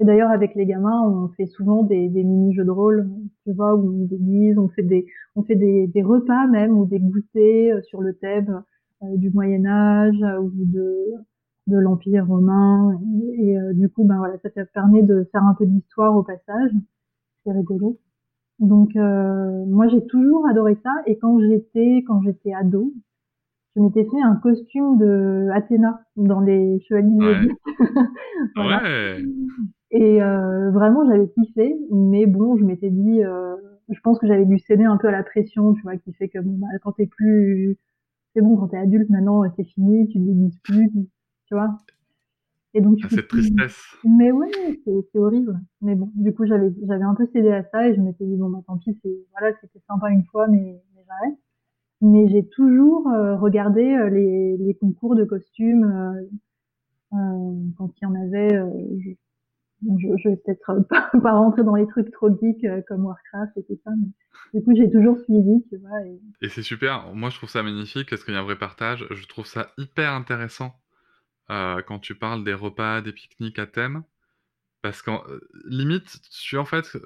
Et 0.00 0.04
d'ailleurs 0.04 0.30
avec 0.30 0.54
les 0.54 0.66
gamins, 0.66 1.02
on 1.06 1.28
fait 1.36 1.46
souvent 1.46 1.82
des, 1.82 2.08
des 2.08 2.24
mini 2.24 2.54
jeux 2.54 2.64
de 2.64 2.70
rôle, 2.70 3.08
tu 3.44 3.52
vois, 3.52 3.74
où 3.74 4.02
on 4.02 4.06
déguise, 4.06 4.58
on 4.58 4.68
fait 4.68 4.82
des, 4.82 5.06
on 5.36 5.42
fait 5.42 5.56
des, 5.56 5.86
des 5.88 6.02
repas 6.02 6.46
même 6.48 6.78
ou 6.78 6.86
des 6.86 6.98
goûters 6.98 7.76
euh, 7.76 7.82
sur 7.82 8.00
le 8.00 8.14
thème 8.14 8.62
euh, 9.02 9.16
du 9.16 9.30
Moyen 9.30 9.66
Âge 9.66 10.16
euh, 10.22 10.40
ou 10.40 10.50
de 10.54 11.14
de 11.66 11.76
l'Empire 11.78 12.26
romain. 12.26 12.98
Et, 13.38 13.50
et, 13.50 13.58
euh, 13.58 13.72
du 13.74 13.88
coup, 13.88 14.04
ben 14.04 14.16
voilà, 14.18 14.36
ça 14.42 14.48
permet 14.74 15.02
de 15.02 15.28
faire 15.32 15.44
un 15.44 15.54
peu 15.54 15.66
d'histoire 15.66 16.16
au 16.16 16.22
passage. 16.22 16.72
C'est 17.44 17.52
rigolo. 17.52 17.98
Donc 18.58 18.94
euh, 18.96 19.64
moi 19.66 19.88
j'ai 19.88 20.04
toujours 20.06 20.46
adoré 20.48 20.76
ça. 20.82 20.90
Et 21.06 21.18
quand 21.18 21.40
j'étais 21.40 22.04
quand 22.06 22.22
j'étais 22.22 22.52
ado, 22.52 22.92
je 23.76 23.80
m'étais 23.80 24.04
fait 24.04 24.20
un 24.22 24.36
costume 24.36 24.98
de 24.98 25.48
Athéna 25.52 26.00
dans 26.16 26.40
les 26.40 26.80
Chevaliers 26.88 27.16
Ouais. 27.16 27.48
Voilà. 28.56 28.82
Ouais. 28.82 29.24
Et 29.92 30.22
euh, 30.22 30.70
vraiment, 30.70 31.04
j'avais 31.10 31.28
kiffé, 31.28 31.74
mais 31.90 32.26
bon, 32.26 32.56
je 32.56 32.64
m'étais 32.64 32.90
dit, 32.90 33.24
euh, 33.24 33.56
je 33.88 34.00
pense 34.00 34.18
que 34.18 34.26
j'avais 34.26 34.46
dû 34.46 34.58
céder 34.58 34.84
un 34.84 34.96
peu 34.96 35.08
à 35.08 35.12
la 35.12 35.22
pression, 35.24 35.74
tu 35.74 35.82
vois, 35.82 35.96
qui 35.96 36.12
fait 36.12 36.28
que 36.28 36.38
bon, 36.38 36.58
bah, 36.58 36.68
quand 36.82 36.92
t'es 36.92 37.06
plus, 37.06 37.76
c'est 38.34 38.40
bon, 38.42 38.56
quand 38.56 38.68
t'es 38.68 38.76
adulte, 38.78 39.10
maintenant, 39.10 39.42
c'est 39.56 39.64
fini, 39.64 40.06
tu 40.08 40.18
te 40.20 40.24
déguises 40.24 40.58
plus, 40.62 40.90
tu 40.90 40.98
tu 41.46 41.54
vois. 41.54 41.76
Et 42.74 42.80
donc, 42.80 43.00
coup, 43.00 43.08
cette 43.08 43.26
tristesse. 43.28 43.82
mais 44.04 44.30
ouais, 44.30 44.48
c'est 44.84 45.18
horrible. 45.18 45.60
Mais 45.82 45.96
bon, 45.96 46.10
du 46.14 46.32
coup, 46.32 46.46
j'avais 46.46 46.72
j'avais 46.86 47.02
un 47.04 47.14
peu 47.14 47.26
cédé 47.32 47.50
à 47.50 47.64
ça 47.64 47.88
et 47.88 47.94
je 47.94 48.00
m'étais 48.00 48.24
dit 48.24 48.36
bon 48.36 48.48
bah 48.50 48.60
tant 48.66 48.78
pis, 48.78 48.96
c'est 49.02 49.10
voilà, 49.32 49.54
c'était 49.60 49.80
sympa 49.88 50.10
une 50.10 50.24
fois, 50.26 50.46
mais, 50.48 50.80
mais 50.94 51.02
j'arrête. 51.06 51.38
Mais 52.02 52.28
j'ai 52.28 52.46
toujours 52.48 53.08
euh, 53.08 53.36
regardé 53.36 53.82
euh, 53.84 54.10
les, 54.10 54.56
les 54.58 54.74
concours 54.74 55.16
de 55.16 55.24
costumes 55.24 55.84
euh, 55.84 57.16
euh, 57.18 57.54
quand 57.76 57.90
il 58.00 58.04
y 58.04 58.06
en 58.06 58.14
avait. 58.14 58.54
euh, 58.56 58.70
je, 59.00 59.10
je, 59.98 60.28
vais 60.28 60.36
peut-être 60.36 60.70
euh, 60.70 60.80
pas, 61.20 61.32
rentrer 61.32 61.62
dans 61.62 61.74
les 61.74 61.86
trucs 61.86 62.10
trop 62.10 62.30
geeks 62.30 62.64
euh, 62.64 62.82
comme 62.86 63.04
Warcraft 63.04 63.56
et 63.56 63.64
tout 63.64 63.78
ça, 63.84 63.90
mais 63.96 64.60
du 64.60 64.64
coup 64.64 64.74
j'ai 64.76 64.90
toujours 64.90 65.18
suivi, 65.18 65.64
tu 65.68 65.76
vois. 65.78 66.00
Et... 66.42 66.48
C'est 66.48 66.62
super. 66.62 67.14
Moi, 67.14 67.30
je 67.30 67.36
trouve 67.36 67.48
ça 67.50 67.62
magnifique 67.62 68.10
parce 68.10 68.24
qu'il 68.24 68.34
y 68.34 68.36
a 68.36 68.40
un 68.40 68.44
vrai 68.44 68.58
partage. 68.58 69.06
Je 69.10 69.26
trouve 69.26 69.46
ça 69.46 69.72
hyper 69.78 70.12
intéressant 70.12 70.74
euh, 71.50 71.82
quand 71.82 71.98
tu 71.98 72.14
parles 72.14 72.44
des 72.44 72.54
repas, 72.54 73.00
des 73.00 73.12
pique-niques 73.12 73.58
à 73.58 73.66
thème. 73.66 74.04
Parce 74.82 75.02
qu'en 75.02 75.22
euh, 75.28 75.40
limite, 75.66 76.20
tu 76.30 76.56
en 76.56 76.64
fait, 76.64 76.96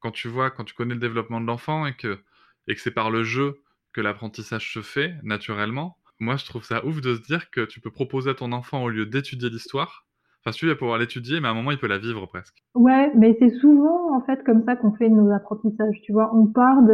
quand 0.00 0.10
tu 0.10 0.28
vois, 0.28 0.50
quand 0.50 0.64
tu 0.64 0.74
connais 0.74 0.94
le 0.94 1.00
développement 1.00 1.40
de 1.40 1.46
l'enfant 1.46 1.86
et 1.86 1.94
que, 1.94 2.18
et 2.66 2.74
que 2.74 2.80
c'est 2.80 2.90
par 2.90 3.10
le 3.10 3.22
jeu 3.22 3.60
que 3.92 4.00
l'apprentissage 4.00 4.72
se 4.72 4.82
fait 4.82 5.16
naturellement, 5.22 5.96
moi 6.18 6.36
je 6.36 6.44
trouve 6.44 6.64
ça 6.64 6.84
ouf 6.84 7.00
de 7.00 7.14
se 7.14 7.20
dire 7.22 7.50
que 7.50 7.64
tu 7.64 7.80
peux 7.80 7.90
proposer 7.90 8.30
à 8.30 8.34
ton 8.34 8.52
enfant 8.52 8.82
au 8.82 8.88
lieu 8.88 9.06
d'étudier 9.06 9.50
l'histoire, 9.50 10.06
enfin 10.40 10.52
celui 10.52 10.68
il 10.68 10.74
va 10.74 10.78
pouvoir 10.78 10.98
l'étudier, 10.98 11.40
mais 11.40 11.48
à 11.48 11.50
un 11.50 11.54
moment 11.54 11.70
il 11.70 11.78
peut 11.78 11.86
la 11.86 11.98
vivre 11.98 12.26
presque. 12.26 12.56
Ouais, 12.74 13.12
mais 13.16 13.36
c'est 13.38 13.50
souvent 13.58 14.14
en 14.16 14.20
fait 14.22 14.42
comme 14.44 14.64
ça 14.64 14.76
qu'on 14.76 14.92
fait 14.92 15.08
nos 15.08 15.30
apprentissages, 15.32 16.00
tu 16.02 16.12
vois. 16.12 16.34
On 16.34 16.46
part 16.46 16.82
de, 16.82 16.92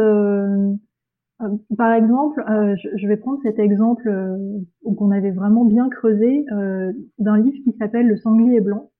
euh, 1.41 1.47
par 1.77 1.93
exemple, 1.93 2.43
euh, 2.49 2.75
je, 2.77 2.89
je 2.97 3.07
vais 3.07 3.17
prendre 3.17 3.39
cet 3.43 3.59
exemple 3.59 4.07
euh, 4.09 4.37
qu'on 4.97 5.11
avait 5.11 5.31
vraiment 5.31 5.65
bien 5.65 5.89
creusé 5.89 6.45
euh, 6.51 6.91
d'un 7.19 7.37
livre 7.37 7.57
qui 7.63 7.77
s'appelle 7.77 8.07
Le 8.07 8.17
sanglier 8.17 8.61
blanc. 8.61 8.91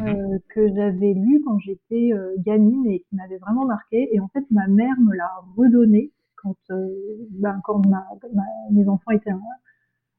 Euh, 0.00 0.38
que 0.54 0.68
j'avais 0.74 1.12
lu 1.14 1.42
quand 1.44 1.58
j'étais 1.58 2.12
euh, 2.14 2.34
gamine 2.38 2.86
et 2.86 3.00
qui 3.00 3.14
m'avait 3.16 3.38
vraiment 3.38 3.66
marqué. 3.66 4.08
Et 4.14 4.20
en 4.20 4.28
fait, 4.28 4.44
ma 4.50 4.66
mère 4.66 4.94
me 5.00 5.14
l'a 5.14 5.30
redonné 5.56 6.12
quand, 6.36 6.56
euh, 6.70 6.88
ben, 7.30 7.60
quand 7.64 7.86
ma, 7.86 8.04
ma- 8.34 8.42
mes 8.72 8.88
enfants 8.88 9.10
étaient, 9.12 9.32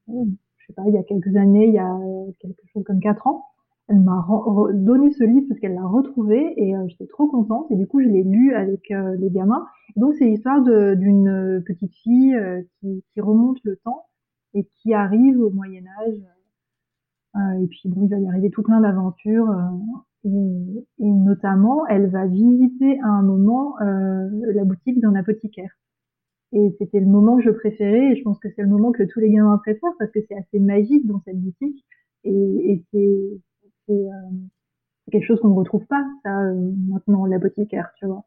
euh, 0.09 0.25
je 0.63 0.67
sais 0.67 0.73
pas, 0.73 0.83
il 0.87 0.93
y 0.93 0.97
a 0.97 1.03
quelques 1.03 1.35
années, 1.35 1.67
il 1.67 1.73
y 1.73 1.79
a 1.79 1.93
euh, 1.93 2.31
quelque 2.39 2.61
chose 2.71 2.83
comme 2.83 2.99
quatre 2.99 3.27
ans. 3.27 3.45
Elle 3.89 3.99
m'a 3.99 4.25
donné 4.73 5.11
ce 5.11 5.25
livre 5.25 5.45
parce 5.49 5.59
qu'elle 5.59 5.73
l'a 5.73 5.85
retrouvé 5.85 6.53
et 6.55 6.73
euh, 6.73 6.87
j'étais 6.87 7.05
trop 7.07 7.27
contente. 7.27 7.69
Et 7.69 7.75
du 7.75 7.85
coup, 7.85 8.01
je 8.01 8.07
l'ai 8.07 8.23
lu 8.23 8.53
avec 8.53 8.89
euh, 8.91 9.17
les 9.17 9.29
gamins. 9.29 9.67
Donc, 9.97 10.15
c'est 10.15 10.25
l'histoire 10.25 10.61
d'une 10.61 11.61
petite 11.65 11.93
fille 11.95 12.35
qui, 12.79 13.03
remonte 13.19 13.59
le 13.63 13.75
temps 13.75 14.05
et 14.53 14.63
qui 14.63 14.93
arrive 14.93 15.37
au 15.39 15.49
Moyen 15.49 15.83
Âge. 16.01 16.23
Et 17.61 17.67
puis 17.67 17.81
bon, 17.89 18.03
il 18.03 18.09
va 18.09 18.19
y 18.19 18.27
arriver 18.27 18.51
tout 18.51 18.63
plein 18.63 18.79
d'aventures. 18.79 19.53
et, 20.23 20.29
notamment, 20.99 21.85
elle 21.87 22.09
va 22.09 22.25
visiter 22.25 22.99
à 23.01 23.07
un 23.07 23.21
moment 23.21 23.75
la 23.79 24.63
boutique 24.63 25.01
d'un 25.01 25.13
apothicaire. 25.13 25.71
Et 26.53 26.75
c'était 26.79 26.99
le 26.99 27.07
moment 27.07 27.37
que 27.37 27.43
je 27.43 27.49
préférais, 27.49 28.11
et 28.11 28.15
je 28.15 28.23
pense 28.23 28.39
que 28.39 28.47
c'est 28.55 28.61
le 28.61 28.69
moment 28.69 28.91
que 28.91 29.03
tous 29.03 29.19
les 29.19 29.31
gamins 29.31 29.57
préfèrent, 29.57 29.95
parce 29.99 30.11
que 30.11 30.19
c'est 30.27 30.35
assez 30.35 30.59
magique 30.59 31.05
dans 31.07 31.21
cette 31.25 31.39
boutique, 31.41 31.83
et, 32.23 32.83
c'est 32.91 33.89
euh, 33.89 34.11
quelque 35.11 35.25
chose 35.25 35.39
qu'on 35.39 35.49
ne 35.49 35.55
retrouve 35.55 35.85
pas, 35.85 36.03
ça, 36.23 36.41
euh, 36.41 36.71
maintenant, 36.87 37.25
l'apothicaire, 37.25 37.91
tu 37.97 38.05
vois. 38.05 38.23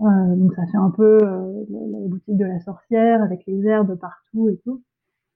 Euh, 0.00 0.36
donc 0.36 0.54
ça 0.54 0.64
fait 0.66 0.76
un 0.76 0.90
peu 0.90 1.18
euh, 1.22 1.64
la, 1.70 2.08
boutique 2.08 2.36
de 2.36 2.44
la 2.44 2.60
sorcière, 2.60 3.22
avec 3.22 3.44
les 3.46 3.66
herbes 3.66 3.98
partout 3.98 4.48
et 4.48 4.58
tout. 4.64 4.82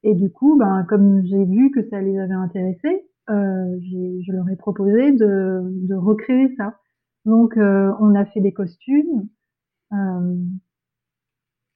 Et 0.04 0.14
du 0.14 0.30
coup, 0.30 0.56
ben, 0.56 0.84
comme 0.88 1.24
j'ai 1.24 1.44
vu 1.44 1.70
que 1.70 1.88
ça 1.88 2.00
les 2.00 2.18
avait 2.18 2.34
intéressés, 2.34 3.06
je 3.28 4.32
leur 4.32 4.48
ai 4.50 4.56
proposé 4.56 5.12
de, 5.12 5.94
recréer 5.94 6.54
ça. 6.56 6.76
Donc, 7.24 7.54
on 7.56 8.14
a 8.14 8.24
fait 8.26 8.40
des 8.40 8.52
costumes. 8.52 9.28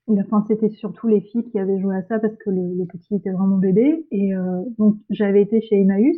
Euh, 0.08 0.14
la 0.14 0.24
fin, 0.24 0.44
c'était 0.48 0.68
surtout 0.70 1.08
les 1.08 1.20
filles 1.20 1.44
qui 1.50 1.58
avaient 1.58 1.80
joué 1.80 1.96
à 1.96 2.02
ça 2.02 2.18
parce 2.18 2.36
que 2.36 2.50
le, 2.50 2.74
le 2.76 2.86
petit 2.86 3.14
était 3.14 3.30
vraiment 3.30 3.58
bébé. 3.58 4.06
Et 4.10 4.34
euh, 4.34 4.62
donc, 4.78 4.96
j'avais 5.10 5.42
été 5.42 5.60
chez 5.60 5.80
Emmaüs. 5.80 6.16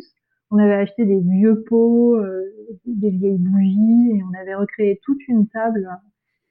On 0.51 0.59
avait 0.59 0.75
acheté 0.75 1.05
des 1.05 1.21
vieux 1.21 1.63
pots, 1.65 2.17
euh, 2.17 2.43
des 2.87 3.11
vieilles 3.11 3.37
bougies, 3.39 4.13
et 4.17 4.23
on 4.25 4.33
avait 4.41 4.55
recréé 4.55 4.99
toute 5.05 5.27
une 5.29 5.47
table. 5.49 5.89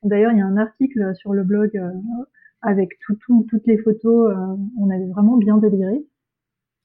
D'ailleurs, 0.04 0.32
il 0.34 0.40
y 0.40 0.42
a 0.42 0.46
un 0.46 0.58
article 0.58 1.16
sur 1.16 1.34
le 1.34 1.44
blog 1.44 1.78
euh, 1.78 1.92
avec 2.62 2.92
tout, 3.06 3.16
tout- 3.16 3.46
toutes 3.50 3.68
les 3.68 3.78
photos. 3.80 4.32
euh, 4.32 4.56
on 4.80 4.90
avait 4.92 5.08
vraiment 5.08 5.38
bien 5.38 5.58
déliré. 5.58 6.06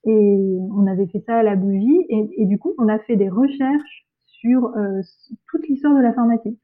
Et 0.06 0.58
on 0.72 0.86
avait 0.86 1.06
fait 1.08 1.22
ça 1.26 1.36
à 1.38 1.42
la 1.42 1.56
bougie. 1.56 2.06
Et, 2.08 2.46
du 2.46 2.58
coup, 2.58 2.74
on 2.78 2.88
a 2.88 2.98
fait 3.00 3.16
des 3.16 3.28
recherches 3.30 4.06
sur 4.26 4.66
euh, 4.76 5.00
toute 5.50 5.68
l'histoire 5.68 5.96
de 5.96 6.02
la 6.02 6.12
pharmacie. 6.14 6.58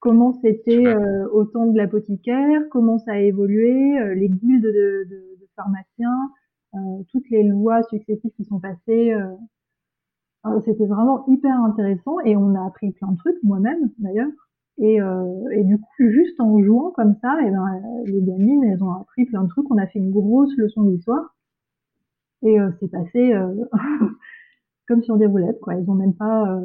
Comment 0.00 0.32
c'était 0.42 0.86
euh, 0.86 1.28
au 1.32 1.44
temps 1.44 1.66
de 1.66 1.76
l'apothicaire, 1.76 2.62
comment 2.70 2.98
ça 2.98 3.12
a 3.12 3.18
évolué, 3.18 3.98
euh, 4.00 4.14
les 4.14 4.28
guildes 4.28 4.62
de, 4.64 5.04
de- 5.10 5.36
de 5.40 5.46
pharmaciens, 5.56 6.30
euh, 6.74 6.78
toutes 7.10 7.28
les 7.30 7.42
lois 7.42 7.82
successives 7.84 8.30
qui 8.36 8.44
sont 8.44 8.60
passées. 8.60 9.12
euh. 9.12 9.34
Alors, 10.44 10.62
C'était 10.64 10.86
vraiment 10.86 11.24
hyper 11.28 11.60
intéressant 11.62 12.18
et 12.24 12.36
on 12.36 12.54
a 12.56 12.66
appris 12.66 12.90
plein 12.92 13.12
de 13.12 13.16
trucs, 13.18 13.40
moi-même 13.44 13.90
d'ailleurs. 13.98 14.30
Et, 14.78 15.00
euh, 15.00 15.48
et 15.52 15.64
du 15.64 15.78
coup, 15.78 15.86
juste 16.10 16.40
en 16.40 16.60
jouant 16.62 16.90
comme 16.92 17.16
ça, 17.20 17.36
et 17.42 17.50
ben, 17.50 17.64
euh, 17.66 18.04
les 18.06 18.22
gamines, 18.22 18.62
elles 18.64 18.82
ont 18.82 18.92
appris 18.92 19.24
plein 19.26 19.42
de 19.42 19.48
trucs. 19.48 19.68
On 19.70 19.78
a 19.78 19.86
fait 19.86 19.98
une 19.98 20.10
grosse 20.12 20.56
leçon 20.56 20.82
d'histoire. 20.84 21.34
Et 22.42 22.58
euh, 22.60 22.70
c'est 22.80 22.88
passé 22.90 23.32
euh, 23.32 23.54
comme 24.88 25.02
sur 25.02 25.16
des 25.18 25.26
roulettes, 25.26 25.60
quoi. 25.60 25.74
Elles 25.74 25.90
ont 25.90 25.94
même 25.94 26.14
pas, 26.14 26.60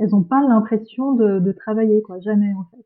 elles 0.00 0.14
ont 0.14 0.24
pas 0.24 0.42
l'impression 0.42 1.14
de, 1.14 1.38
de 1.38 1.52
travailler, 1.52 2.02
quoi. 2.02 2.18
Jamais, 2.20 2.52
en 2.54 2.64
fait. 2.70 2.84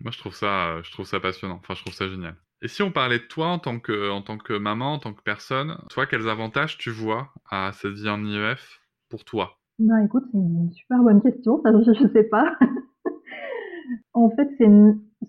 Moi 0.00 0.10
je 0.10 0.18
trouve 0.18 0.34
ça, 0.34 0.82
je 0.82 0.90
trouve 0.92 1.06
ça 1.06 1.18
passionnant, 1.20 1.56
enfin 1.56 1.74
je 1.74 1.80
trouve 1.82 1.94
ça 1.94 2.06
génial. 2.08 2.36
Et 2.60 2.68
si 2.68 2.82
on 2.82 2.92
parlait 2.92 3.18
de 3.20 3.24
toi 3.24 3.48
en 3.48 3.58
tant 3.58 3.78
que, 3.80 4.10
en 4.10 4.20
tant 4.22 4.36
que 4.38 4.52
maman, 4.52 4.94
en 4.94 4.98
tant 4.98 5.14
que 5.14 5.22
personne, 5.22 5.78
toi 5.88 6.06
quels 6.06 6.28
avantages 6.28 6.76
tu 6.78 6.90
vois 6.90 7.32
à 7.50 7.72
cette 7.72 7.94
vie 7.94 8.08
en 8.10 8.22
IEF 8.24 8.80
pour 9.08 9.24
toi? 9.24 9.58
Ben, 9.78 9.98
écoute, 10.04 10.24
c'est 10.30 10.38
une 10.38 10.70
super 10.72 11.02
bonne 11.02 11.22
question. 11.22 11.60
Ça, 11.62 11.72
je, 11.72 11.92
je 11.92 12.08
sais 12.12 12.24
pas. 12.24 12.56
en 14.14 14.30
fait, 14.30 14.48
c'est, 14.58 14.68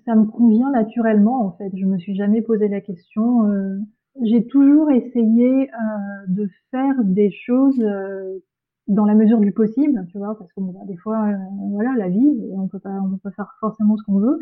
ça 0.05 0.15
me 0.15 0.25
convient 0.25 0.71
naturellement, 0.71 1.45
en 1.45 1.51
fait. 1.57 1.71
Je 1.75 1.85
me 1.85 1.97
suis 1.97 2.15
jamais 2.15 2.41
posé 2.41 2.67
la 2.67 2.81
question. 2.81 3.47
euh, 3.47 3.77
j'ai 4.23 4.45
toujours 4.47 4.91
essayé 4.91 5.69
euh, 5.71 6.25
de 6.27 6.49
faire 6.71 6.95
des 7.03 7.31
choses 7.31 7.79
euh, 7.81 8.39
dans 8.87 9.05
la 9.05 9.15
mesure 9.15 9.39
du 9.39 9.51
possible, 9.51 10.05
tu 10.11 10.17
vois, 10.17 10.37
parce 10.37 10.51
que 10.53 10.61
bah, 10.61 10.79
des 10.87 10.97
fois, 10.97 11.25
euh, 11.27 11.35
voilà, 11.71 11.93
la 11.97 12.09
vie, 12.09 12.27
on 12.53 12.67
peut 12.67 12.79
pas, 12.79 12.99
on 13.03 13.11
peut 13.11 13.17
pas 13.23 13.31
faire 13.31 13.53
forcément 13.59 13.97
ce 13.97 14.03
qu'on 14.03 14.19
veut. 14.19 14.39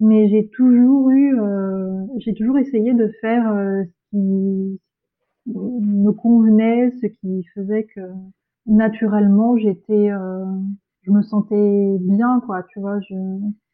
mais 0.00 0.28
j'ai 0.28 0.48
toujours 0.50 1.10
eu, 1.10 1.38
euh, 1.40 2.04
j'ai 2.18 2.34
toujours 2.34 2.58
essayé 2.58 2.94
de 2.94 3.08
faire 3.20 3.52
euh, 3.52 3.84
ce 3.84 3.92
qui 4.10 4.80
me 5.46 6.10
convenait, 6.12 6.90
ce 7.02 7.06
qui 7.06 7.44
faisait 7.54 7.84
que 7.84 8.00
naturellement 8.66 9.56
j'étais, 9.56 10.10
euh, 10.10 10.44
je 11.02 11.10
me 11.12 11.22
sentais 11.22 11.98
bien, 12.00 12.40
quoi. 12.46 12.64
Tu 12.64 12.80
vois, 12.80 12.98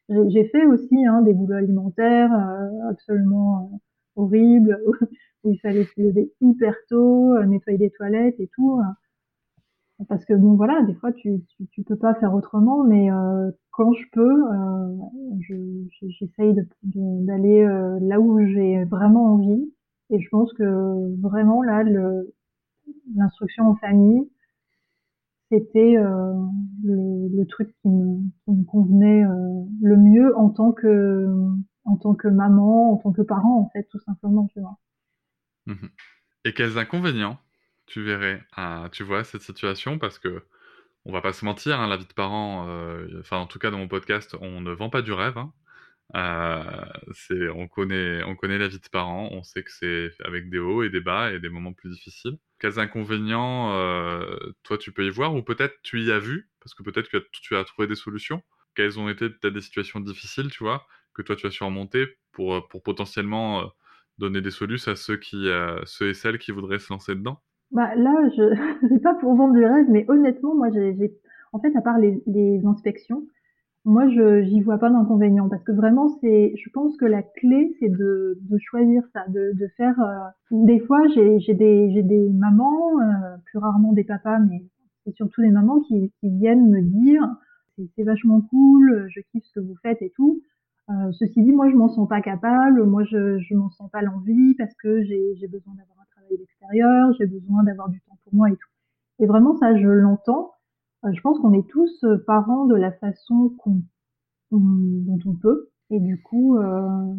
j'ai 0.09 0.44
fait 0.46 0.66
aussi 0.66 1.05
hein, 1.07 1.22
des 1.22 1.35
boulots 1.35 1.57
alimentaires 1.57 2.33
absolument 2.90 3.81
horribles 4.16 4.79
où 5.44 5.51
il 5.51 5.59
fallait 5.61 5.85
se 5.85 6.01
lever 6.01 6.33
hyper 6.40 6.74
tôt, 6.88 7.42
nettoyer 7.44 7.79
des 7.79 7.90
toilettes 7.90 8.40
et 8.40 8.48
tout. 8.55 8.81
Parce 10.07 10.25
que 10.25 10.33
bon 10.35 10.55
voilà, 10.55 10.83
des 10.83 10.95
fois 10.95 11.13
tu, 11.13 11.43
tu, 11.73 11.83
peux 11.83 11.97
pas 11.97 12.15
faire 12.15 12.33
autrement, 12.33 12.85
mais 12.85 13.11
euh, 13.11 13.51
quand 13.73 13.93
je 13.95 14.05
peux, 14.13 14.45
euh, 14.53 14.97
j'essaye 15.41 16.55
je, 16.55 17.25
d'aller 17.27 17.63
euh, 17.63 17.99
là 18.03 18.21
où 18.21 18.39
j'ai 18.47 18.85
vraiment 18.85 19.35
envie. 19.35 19.73
Et 20.11 20.21
je 20.21 20.29
pense 20.29 20.53
que 20.53 21.21
vraiment 21.21 21.63
là, 21.63 21.83
l'instruction 23.17 23.69
en 23.69 23.75
famille, 23.75 24.31
c'était 25.51 25.97
le, 26.85 27.45
truc 27.47 27.75
qui 27.83 27.89
me, 27.89 28.65
convenait 28.67 29.25
le 29.83 29.97
mieux 29.97 30.37
en 30.37 30.49
tant 30.49 30.73
que 30.73 31.27
en 31.85 31.97
tant 31.97 32.15
que 32.15 32.29
maman, 32.29 32.93
en 32.93 32.97
tant 32.99 33.13
que 33.13 33.23
parent 33.23 33.59
en 33.59 33.69
fait, 33.71 33.89
tout 33.91 34.01
simplement. 34.01 34.49
Mmh 35.67 35.75
et 36.45 36.55
quels 36.55 36.79
inconvénients? 36.79 37.37
Tu 37.88 38.03
verrais, 38.03 38.42
tu 38.92 39.03
vois, 39.03 39.24
cette 39.24 39.42
situation 39.42 39.98
Parce 39.98 40.18
que 40.18 40.42
on 41.05 41.12
va 41.12 41.22
pas 41.22 41.33
se 41.33 41.44
mentir, 41.44 41.81
hein, 41.81 41.88
la 41.88 41.96
vie 41.96 42.07
de 42.07 42.12
parent, 42.12 42.68
euh, 42.68 43.09
enfin 43.20 43.38
en 43.38 43.46
tout 43.46 43.59
cas 43.59 43.70
dans 43.70 43.79
mon 43.79 43.88
podcast, 43.88 44.37
on 44.40 44.61
ne 44.61 44.72
vend 44.72 44.90
pas 44.90 45.03
du 45.03 45.12
rêve. 45.12 45.38
Hein. 45.38 45.53
Euh, 46.16 47.51
on 47.55 47.68
connaît, 47.68 48.22
on 48.24 48.37
connaît 48.37 48.59
la 48.59 48.68
vie 48.68 48.81
de 48.81 48.88
parent, 48.90 49.29
on 49.33 49.42
sait 49.42 49.62
que 49.62 49.70
c'est 49.72 50.11
avec 50.24 50.51
des 50.51 50.59
hauts 50.59 50.83
et 50.83 50.90
des 50.90 51.01
bas 51.01 51.33
et 51.33 51.40
des 51.40 51.48
moments 51.48 51.72
plus 51.72 51.90
difficiles. 51.90 52.38
Quels 52.59 52.79
inconvénients, 52.79 53.74
euh, 53.74 54.37
toi, 54.64 54.79
tu 54.79 54.92
peux 54.92 55.05
y 55.07 55.11
voir 55.11 55.35
ou 55.35 55.42
peut-être 55.42 55.77
tu 55.83 56.03
y 56.03 56.12
as 56.12 56.18
vu, 56.18 56.51
parce 56.61 56.74
que 56.74 56.83
peut-être 56.83 57.09
que 57.11 57.18
tu 57.33 57.57
as 57.57 57.64
trouvé 57.64 57.88
des 57.88 57.94
solutions. 57.96 58.42
Quelles 58.74 58.98
ont 59.01 59.09
été 59.09 59.31
peut-être 59.31 59.55
des 59.55 59.62
situations 59.62 60.01
difficiles, 60.01 60.51
tu 60.51 60.64
vois, 60.64 60.87
que 61.14 61.22
toi 61.22 61.37
tu 61.37 61.46
as 61.46 61.51
surmonté 61.51 62.18
pour, 62.33 62.68
pour 62.68 62.83
potentiellement 62.83 63.72
donner 64.18 64.40
des 64.40 64.51
solutions 64.51 64.92
à 64.92 64.96
ceux 64.96 65.16
qui, 65.16 65.48
ceux 65.85 66.11
et 66.11 66.14
celles 66.14 66.38
qui 66.38 66.53
voudraient 66.53 66.79
se 66.79 66.92
lancer 66.92 67.14
dedans? 67.14 67.42
Bah 67.70 67.94
là, 67.96 68.28
je 68.37 68.54
c'est 68.88 69.02
pas 69.02 69.14
pour 69.14 69.35
vendre 69.35 69.54
du 69.54 69.64
rêve, 69.64 69.87
mais 69.90 70.04
honnêtement, 70.09 70.54
moi, 70.54 70.70
j'ai, 70.70 71.12
en 71.52 71.59
fait, 71.61 71.74
à 71.76 71.83
part 71.83 71.98
les, 71.98 72.22
les 72.26 72.64
inspections, 72.66 73.26
moi, 73.85 74.09
je 74.11 74.42
j'y 74.44 74.61
vois 74.62 74.78
pas 74.78 74.90
d'inconvénient 74.90 75.48
parce 75.48 75.64
que 75.64 75.72
vraiment, 75.72 76.09
c'est, 76.20 76.54
je 76.57 76.70
pense 76.70 76.96
que 76.98 77.07
la 77.07 77.22
clé, 77.22 77.74
c'est 77.81 77.88
de, 77.90 78.38
de 78.42 78.59
choisir 78.59 79.02
ça, 79.14 79.26
de, 79.28 79.52
de 79.54 79.68
faire. 79.76 80.00
Euh, 80.00 80.28
des 80.52 80.81
fois, 80.81 81.07
j'ai, 81.14 81.38
des 81.54 81.90
j'ai 81.92 82.02
des 82.02 82.31
mamans, 82.31 83.00
euh, 83.00 83.37
plus 83.46 83.59
rarement 83.59 83.92
des 83.92 84.04
papas, 84.04 84.38
mais 84.40 84.64
c'est 85.04 85.14
surtout 85.16 85.42
des 85.42 85.50
mamans 85.50 85.81
qui, 85.83 86.12
qui 86.20 86.31
viennent 86.31 86.70
me 86.70 86.83
dire 86.83 87.22
c'est, 87.76 87.88
c'est 87.96 88.04
vachement 88.04 88.42
cool, 88.42 89.07
je 89.11 89.20
kiffe 89.33 89.44
ce 89.46 89.61
que 89.61 89.66
vous 89.66 89.76
faites 89.83 90.02
et 90.02 90.12
tout. 90.16 90.42
Euh, 90.90 91.12
ceci 91.12 91.42
dit, 91.42 91.52
moi, 91.52 91.70
je 91.70 91.76
m'en 91.76 91.88
sens 91.88 92.09
pas 92.09 92.20
capable, 92.22 92.85
moi, 92.85 93.04
je 93.04 93.38
je 93.40 93.54
m'en 93.54 93.70
sens 93.70 93.90
pas 93.90 94.02
l'envie 94.02 94.54
parce 94.57 94.74
que 94.76 95.02
j'ai 95.04 95.35
j'ai 95.37 95.48
besoin 95.48 95.74
d'avoir 95.74 95.98
j'ai 97.18 97.27
besoin 97.27 97.62
d'avoir 97.64 97.88
du 97.88 98.01
temps 98.01 98.18
pour 98.25 98.35
moi 98.35 98.49
et 98.49 98.57
tout. 98.57 98.68
Et 99.21 99.27
vraiment, 99.27 99.57
ça, 99.57 99.77
je 99.77 99.88
l'entends. 99.88 100.53
Euh, 101.05 101.12
je 101.12 101.21
pense 101.21 101.38
qu'on 101.38 101.53
est 101.53 101.68
tous 101.68 102.05
euh, 102.05 102.18
parents 102.27 102.66
de 102.66 102.75
la 102.75 102.92
façon 102.92 103.55
qu'on, 103.59 103.83
dont 104.51 105.18
on 105.27 105.35
peut. 105.35 105.71
Et 105.90 106.01
du 106.01 106.21
coup, 106.21 106.57
euh, 106.59 107.14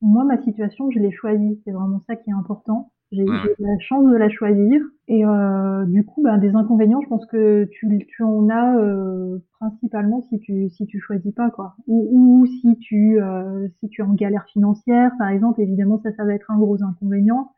moi, 0.00 0.24
ma 0.24 0.42
situation, 0.42 0.90
je 0.90 0.98
l'ai 0.98 1.12
choisie. 1.12 1.60
C'est 1.64 1.72
vraiment 1.72 2.00
ça 2.06 2.16
qui 2.16 2.30
est 2.30 2.34
important. 2.34 2.92
J'ai 3.12 3.24
eu 3.24 3.54
la 3.58 3.78
chance 3.80 4.06
de 4.08 4.16
la 4.16 4.28
choisir. 4.28 4.80
Et 5.08 5.24
euh, 5.26 5.84
du 5.86 6.04
coup, 6.04 6.22
ben, 6.22 6.38
des 6.38 6.54
inconvénients, 6.54 7.00
je 7.00 7.08
pense 7.08 7.26
que 7.26 7.64
tu, 7.72 7.88
tu 8.06 8.22
en 8.22 8.48
as 8.48 8.76
euh, 8.78 9.38
principalement 9.58 10.22
si 10.28 10.38
tu 10.38 10.70
si 10.70 10.86
tu 10.86 11.00
choisis 11.00 11.34
pas 11.34 11.50
quoi. 11.50 11.74
Ou, 11.88 12.08
ou 12.12 12.46
si 12.46 12.78
tu 12.78 13.20
euh, 13.20 13.66
si 13.80 13.88
tu 13.88 14.02
es 14.02 14.04
en 14.04 14.14
galère 14.14 14.44
financière, 14.52 15.10
par 15.18 15.28
exemple, 15.28 15.60
évidemment 15.60 15.98
ça 16.04 16.12
ça 16.12 16.24
va 16.24 16.34
être 16.34 16.52
un 16.52 16.58
gros 16.58 16.84
inconvénient. 16.84 17.50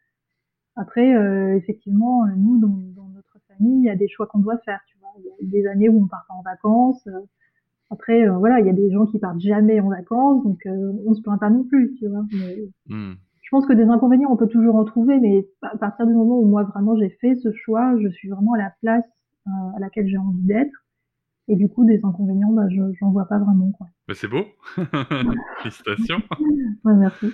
Après, 0.76 1.10
effectivement, 1.56 2.26
nous 2.36 2.58
dans, 2.58 2.80
dans 2.96 3.08
notre 3.08 3.38
famille, 3.48 3.80
il 3.80 3.84
y 3.84 3.90
a 3.90 3.96
des 3.96 4.08
choix 4.08 4.26
qu'on 4.26 4.38
doit 4.38 4.58
faire. 4.58 4.80
Tu 4.86 4.96
il 5.18 5.24
y 5.24 5.48
a 5.48 5.62
des 5.62 5.66
années 5.66 5.88
où 5.88 6.02
on 6.02 6.06
part 6.06 6.24
pas 6.28 6.34
en 6.34 6.42
vacances. 6.42 7.06
Euh, 7.06 7.20
après, 7.90 8.26
euh, 8.26 8.38
voilà, 8.38 8.60
il 8.60 8.66
y 8.66 8.70
a 8.70 8.72
des 8.72 8.90
gens 8.90 9.06
qui 9.06 9.18
partent 9.18 9.40
jamais 9.40 9.80
en 9.80 9.88
vacances, 9.88 10.42
donc 10.44 10.64
euh, 10.66 10.92
on 11.06 11.14
se 11.14 11.20
plaint 11.20 11.38
pas 11.38 11.50
non 11.50 11.64
plus, 11.64 11.94
tu 11.98 12.08
vois. 12.08 12.24
mmh. 12.88 13.12
Je 13.42 13.50
pense 13.50 13.66
que 13.66 13.74
des 13.74 13.84
inconvénients, 13.84 14.30
on 14.32 14.36
peut 14.36 14.48
toujours 14.48 14.76
en 14.76 14.84
trouver, 14.84 15.20
mais 15.20 15.46
à 15.60 15.76
partir 15.76 16.06
du 16.06 16.14
moment 16.14 16.38
où 16.38 16.46
moi 16.46 16.62
vraiment 16.62 16.96
j'ai 16.96 17.10
fait 17.20 17.34
ce 17.34 17.52
choix, 17.52 17.94
je 18.00 18.08
suis 18.08 18.30
vraiment 18.30 18.54
à 18.54 18.58
la 18.58 18.72
place 18.80 19.04
à 19.46 19.78
laquelle 19.78 20.08
j'ai 20.08 20.16
envie 20.16 20.42
d'être. 20.42 20.72
Et 21.48 21.56
du 21.56 21.68
coup, 21.68 21.84
des 21.84 22.00
inconvénients, 22.02 22.52
bah, 22.52 22.66
je 22.70 22.80
j'en 22.98 23.10
vois 23.10 23.26
pas 23.26 23.38
vraiment. 23.38 23.70
Quoi. 23.72 23.88
Bah, 24.08 24.14
c'est 24.14 24.28
beau. 24.28 24.44
Félicitations. 25.62 26.22
ouais, 26.84 26.94
merci. 26.94 27.26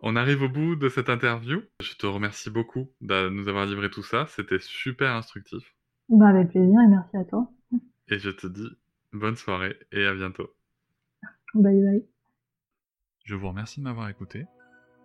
On 0.00 0.16
arrive 0.16 0.42
au 0.42 0.48
bout 0.48 0.76
de 0.76 0.88
cette 0.88 1.08
interview. 1.08 1.62
Je 1.80 1.94
te 1.94 2.06
remercie 2.06 2.50
beaucoup 2.50 2.90
de 3.00 3.28
nous 3.28 3.48
avoir 3.48 3.66
livré 3.66 3.90
tout 3.90 4.02
ça. 4.02 4.26
C'était 4.28 4.58
super 4.58 5.14
instructif. 5.14 5.74
Bah 6.08 6.28
avec 6.28 6.48
plaisir 6.50 6.80
et 6.80 6.88
merci 6.88 7.16
à 7.16 7.24
toi. 7.24 7.50
Et 8.08 8.18
je 8.18 8.30
te 8.30 8.46
dis 8.46 8.68
bonne 9.12 9.36
soirée 9.36 9.76
et 9.92 10.04
à 10.06 10.14
bientôt. 10.14 10.50
Bye 11.54 11.82
bye. 11.82 12.06
Je 13.24 13.34
vous 13.34 13.48
remercie 13.48 13.80
de 13.80 13.84
m'avoir 13.84 14.08
écouté. 14.08 14.46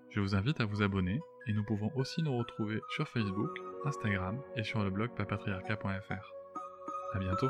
Je 0.10 0.20
vous 0.20 0.36
invite 0.36 0.62
à 0.62 0.66
vous 0.66 0.82
abonner 0.82 1.20
et 1.48 1.54
nous 1.54 1.64
pouvons 1.64 1.92
aussi 1.96 2.24
nous 2.24 2.38
retrouver 2.38 2.80
sur 2.90 3.08
Facebook, 3.08 3.52
Instagram 3.86 4.40
et 4.56 4.64
sur 4.64 4.84
le 4.84 4.90
blog 4.90 5.12
papatriarca.fr. 5.16 6.34
À 7.14 7.20
bientôt. 7.20 7.50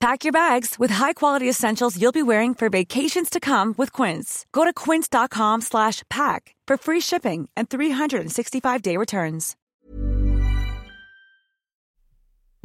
Pack 0.00 0.24
your 0.24 0.32
bags 0.32 0.76
with 0.78 0.90
high-quality 0.92 1.48
essentials 1.48 1.96
you'll 2.00 2.12
be 2.12 2.22
wearing 2.22 2.54
for 2.54 2.68
vacations 2.68 3.30
to 3.30 3.40
come 3.40 3.74
with 3.78 3.92
Quince. 3.92 4.44
Go 4.52 4.64
to 4.64 4.72
quince.com/pack 4.72 6.54
for 6.68 6.76
free 6.76 7.00
shipping 7.00 7.48
and 7.56 7.68
365-day 7.68 8.96
returns. 8.96 9.54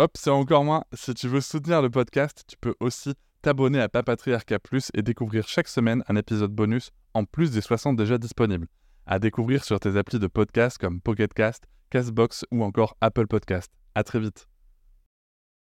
Hop, 0.02 0.18
c'est 0.18 0.32
encore 0.32 0.64
moins. 0.64 0.84
Si 0.94 1.14
tu 1.14 1.28
veux 1.28 1.42
soutenir 1.42 1.82
le 1.82 1.90
podcast, 1.92 2.44
tu 2.48 2.58
peux 2.58 2.74
aussi 2.80 3.14
t'abonner 3.44 3.80
à 3.80 3.88
Papatriarca 3.88 4.58
Plus 4.58 4.90
et 4.96 5.04
découvrir 5.04 5.48
chaque 5.48 5.68
semaine 5.68 6.04
un 6.08 6.16
épisode 6.16 6.52
bonus 6.52 6.90
en 7.14 7.24
plus 7.24 7.52
des 7.52 7.62
60 7.62 7.98
déjà 7.98 8.18
disponibles. 8.18 8.68
À 9.06 9.20
découvrir 9.20 9.64
sur 9.64 9.80
tes 9.80 9.98
applis 9.98 10.18
de 10.18 10.28
podcast 10.28 10.80
comme 10.80 11.02
Pocketcast, 11.02 11.66
Castbox 11.92 12.46
ou 12.52 12.64
encore 12.64 12.96
Apple 13.02 13.28
Podcast. 13.28 13.72
À 13.94 14.04
très 14.04 14.20
vite. 14.20 14.48